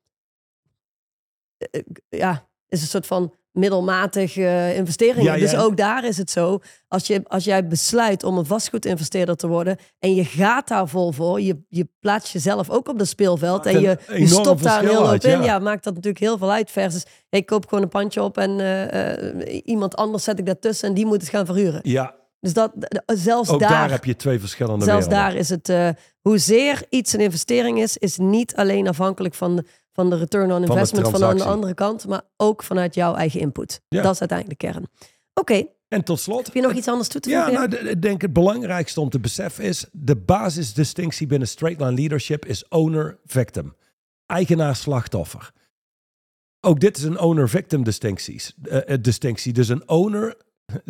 eh, 1.58 1.82
ja, 2.10 2.48
is 2.68 2.82
een 2.82 2.88
soort 2.88 3.08
van 3.08 3.34
middelmatig 3.56 4.38
eh 4.38 4.78
investeringen. 4.78 5.24
Ja, 5.24 5.34
ja. 5.34 5.40
Dus 5.40 5.56
ook 5.56 5.78
daar 5.78 6.06
is 6.06 6.18
het 6.18 6.32
zo. 6.32 6.60
Als, 6.88 7.08
je, 7.08 7.22
als 7.28 7.44
jij 7.44 7.68
besluit 7.68 8.24
om 8.24 8.38
een 8.38 8.46
vastgoedinvesteerder 8.46 9.36
te 9.36 9.48
worden 9.48 9.78
en 10.00 10.16
je 10.16 10.26
gaat 10.26 10.68
daar 10.68 10.88
vol 10.88 11.12
voor, 11.12 11.42
je, 11.42 11.64
je 11.70 11.88
plaatst 12.00 12.34
jezelf 12.34 12.70
ook 12.70 12.90
op 12.90 13.00
het 13.00 13.08
speelveld 13.08 13.66
en 13.66 13.80
je, 13.80 13.98
stopt 14.28 14.64
daar 14.64 14.82
heel 14.82 15.08
uit, 15.08 15.24
hoop 15.24 15.32
in. 15.34 15.40
ja. 15.40 15.46
Ja, 15.46 15.60
maakt 15.60 15.84
dat 15.84 15.94
natuurlijk 15.94 16.24
heel 16.24 16.38
veel 16.38 16.52
uit. 16.52 16.72
Versus, 16.72 17.06
ik 17.30 17.46
koop 17.46 17.68
gewoon 17.68 17.84
een 17.84 17.90
pandje 17.90 18.22
op 18.22 18.38
en 18.38 18.60
eh, 18.60 19.12
eh, 19.12 19.62
iemand 19.64 19.96
anders 19.96 20.24
zet 20.24 20.40
ik 20.40 20.46
daartussen 20.46 20.88
en 20.88 20.94
die 20.94 21.06
moet 21.06 21.22
het 21.22 21.30
gaan 21.30 21.46
verhuren. 21.46 21.80
Ja, 21.84 22.16
Dus 22.40 22.54
dat, 22.54 22.72
zelfs 23.06 23.50
ook 23.50 23.60
daar, 23.60 23.70
daar, 23.70 23.92
heb 23.92 24.06
je 24.06 24.16
twee 24.16 24.40
verschillende 24.40 24.86
zelfs 24.86 25.08
werelden. 25.08 25.32
daar 25.32 25.40
is 25.40 25.50
het, 25.50 25.98
hoezeer 26.22 26.84
iets 26.90 27.14
een 27.14 27.20
investering 27.20 27.82
is, 27.82 27.98
is 27.98 28.18
niet 28.18 28.56
alleen 28.56 28.88
afhankelijk 28.88 29.34
van 29.34 29.56
de, 29.56 29.66
van 29.96 30.10
de 30.10 30.16
return 30.18 30.52
on 30.52 30.62
de 30.62 30.68
investment 30.68 31.06
van, 31.08 31.14
aan 31.14 31.20
de 31.20 31.26
transactie. 31.26 31.54
andere 31.54 31.74
kant, 31.74 32.08
maar 32.08 32.22
ook 32.38 32.64
vanuit 32.64 32.96
jouw 32.96 33.16
eigen 33.16 33.40
input. 33.40 33.82
Ja. 33.88 34.02
Dat 34.02 34.14
is 34.14 34.20
uiteindelijk 34.20 34.60
de 34.60 34.68
kern. 34.68 34.88
Oké, 35.34 35.66
En 35.88 36.04
tot 36.04 36.20
slot, 36.20 36.46
heb 36.46 36.54
je 36.56 36.62
nog 36.62 36.74
iets 36.74 36.88
anders 36.88 37.10
toe 37.10 37.22
te 37.22 37.30
Ja, 37.30 37.46
voegen? 37.48 37.70
nou, 37.70 37.84
d- 37.86 37.90
ik 37.90 38.02
denk 38.02 38.22
het 38.22 38.34
belangrijkste 38.34 39.02
om 39.02 39.10
te 39.10 39.20
beseffen 39.20 39.64
is... 39.64 39.86
de 39.92 40.16
basisdistinctie 40.16 41.28
binnen 41.28 41.48
straight 41.48 41.82
line 41.82 41.94
leadership 41.94 42.46
is 42.46 42.68
owner-victim. 42.68 43.76
Eigenaar-slachtoffer. 44.26 45.52
Ook 46.62 46.80
dit 46.80 46.98
is 46.98 47.04
een 47.04 47.20
owner-victim 47.20 47.84
distincties, 47.84 48.54
eh, 48.64 48.90
eh, 48.94 49.02
distinctie. 49.02 49.54
Dus 49.54 49.68
een 49.68 49.90
owner 49.90 50.38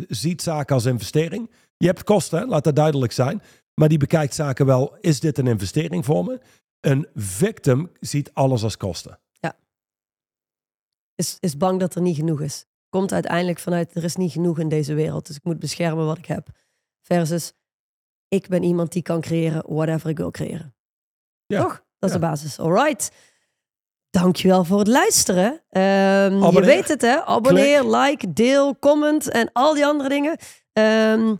ziet 0.08 0.42
zaken 0.42 0.74
als 0.74 0.84
investering. 0.84 1.50
Je 1.76 1.86
hebt 1.86 2.04
kosten, 2.04 2.48
laat 2.48 2.64
dat 2.64 2.76
duidelijk 2.76 3.12
zijn. 3.12 3.42
Maar 3.74 3.88
die 3.88 3.98
bekijkt 3.98 4.34
zaken 4.34 4.66
wel, 4.66 4.96
is 5.00 5.20
dit 5.20 5.38
een 5.38 5.46
investering 5.46 6.04
voor 6.04 6.24
me? 6.24 6.40
Een 6.86 7.08
victim 7.14 7.92
ziet 8.00 8.30
alles 8.34 8.62
als 8.62 8.76
kosten. 8.76 9.18
is, 11.14 11.36
is 11.40 11.56
bang 11.56 11.80
dat 11.80 11.94
er 11.94 12.00
niet 12.00 12.16
genoeg 12.16 12.40
is. 12.40 12.66
Komt 12.88 13.12
uiteindelijk 13.12 13.58
vanuit 13.58 13.94
er 13.94 14.04
is 14.04 14.16
niet 14.16 14.32
genoeg 14.32 14.58
in 14.58 14.68
deze 14.68 14.94
wereld, 14.94 15.26
dus 15.26 15.36
ik 15.36 15.44
moet 15.44 15.58
beschermen 15.58 16.06
wat 16.06 16.18
ik 16.18 16.26
heb. 16.26 16.48
Versus 17.02 17.52
ik 18.28 18.48
ben 18.48 18.62
iemand 18.62 18.92
die 18.92 19.02
kan 19.02 19.20
creëren 19.20 19.62
whatever 19.66 20.10
ik 20.10 20.16
wil 20.16 20.30
creëren. 20.30 20.74
Ja, 21.46 21.62
Toch? 21.62 21.84
Dat 21.98 22.10
is 22.10 22.16
ja. 22.16 22.20
de 22.20 22.26
basis. 22.26 22.58
Alright. 22.58 23.10
dankjewel 24.10 24.64
voor 24.64 24.78
het 24.78 24.88
luisteren. 24.88 25.62
Ehm, 25.68 26.42
je 26.52 26.60
weet 26.60 26.88
het 26.88 27.02
hè. 27.02 27.24
Abonneer, 27.24 27.84
like, 27.84 28.32
deel, 28.32 28.78
comment 28.78 29.28
en 29.28 29.50
al 29.52 29.74
die 29.74 29.86
andere 29.86 30.08
dingen. 30.08 30.38
Ehm, 30.72 31.34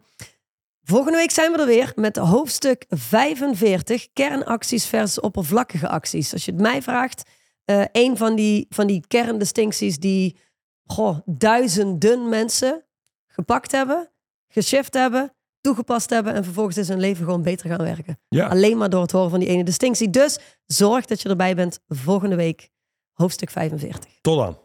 volgende 0.87 1.18
week 1.18 1.31
zijn 1.31 1.53
we 1.53 1.59
er 1.59 1.66
weer 1.66 1.92
met 1.94 2.16
hoofdstuk 2.16 2.85
45. 2.88 4.09
Kernacties 4.12 4.87
versus 4.87 5.20
oppervlakkige 5.20 5.88
acties. 5.88 6.33
Als 6.33 6.44
je 6.44 6.53
het 6.53 6.61
mij 6.61 6.83
vraagt, 6.83 7.31
eh 7.64 7.85
een 7.92 8.16
van 8.16 8.35
die, 8.35 8.66
van 8.68 8.87
die 8.87 9.05
kerndistincties 9.09 9.99
die 9.99 10.37
goh, 10.85 11.18
duizenden 11.25 12.29
mensen 12.29 12.85
gepakt 13.27 13.72
hebben, 13.72 14.11
geshift 14.49 14.94
hebben, 14.94 15.35
toegepast 15.61 16.11
hebben 16.11 16.35
en 16.35 16.44
vervolgens 16.44 16.77
is 16.77 16.88
hun 16.88 17.01
leven 17.01 17.25
gewoon 17.25 17.42
beter 17.42 17.70
gaan 17.70 17.85
werken. 17.85 18.18
Ja. 18.29 18.46
Alleen 18.46 18.77
maar 18.77 18.90
door 18.90 19.03
het 19.03 19.12
horen 19.12 19.31
van 19.31 19.40
die 19.40 19.49
ene 19.49 19.64
distinctie. 19.64 20.11
Dus 20.11 20.38
zorg 20.66 21.05
dat 21.05 21.22
je 21.22 21.29
erbij 21.29 21.55
bent 21.55 21.81
volgende 21.88 22.37
week, 22.37 22.70
hoofdstuk 23.12 23.51
45. 23.51 24.11
Tot 24.20 24.38
dan. 24.38 24.59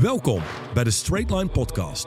Welkom 0.00 0.42
bij 0.74 0.84
de 0.84 0.90
Straight 0.90 1.30
Line 1.30 1.48
Podcast. 1.48 2.06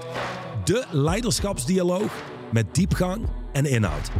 De 0.63 0.85
leiderschapsdialoog 0.91 2.35
met 2.51 2.75
diepgang 2.75 3.25
en 3.53 3.65
inhoud. 3.65 4.11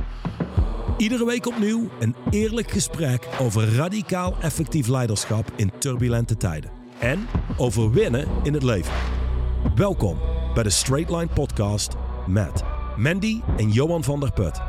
Iedere 0.98 1.26
week 1.26 1.48
opnieuw 1.48 1.90
een 2.00 2.16
eerlijk 2.30 2.72
gesprek 2.72 3.28
over 3.40 3.76
radicaal 3.76 4.36
effectief 4.42 4.88
leiderschap 4.88 5.52
in 5.56 5.72
turbulente 5.78 6.38
tijden. 6.38 6.72
En 7.00 7.28
over 7.58 7.92
winnen 7.92 8.28
in 8.44 8.54
het 8.54 8.64
leven. 8.64 8.94
Welkom 9.76 10.18
bij 10.54 10.64
de 10.64 10.70
Straight 10.70 11.12
Line 11.12 11.28
Podcast 11.34 11.96
met 12.28 12.64
Mandy 12.96 13.42
en 13.58 13.72
Johan 13.72 14.04
van 14.04 14.20
der 14.20 14.32
Put. 14.32 14.62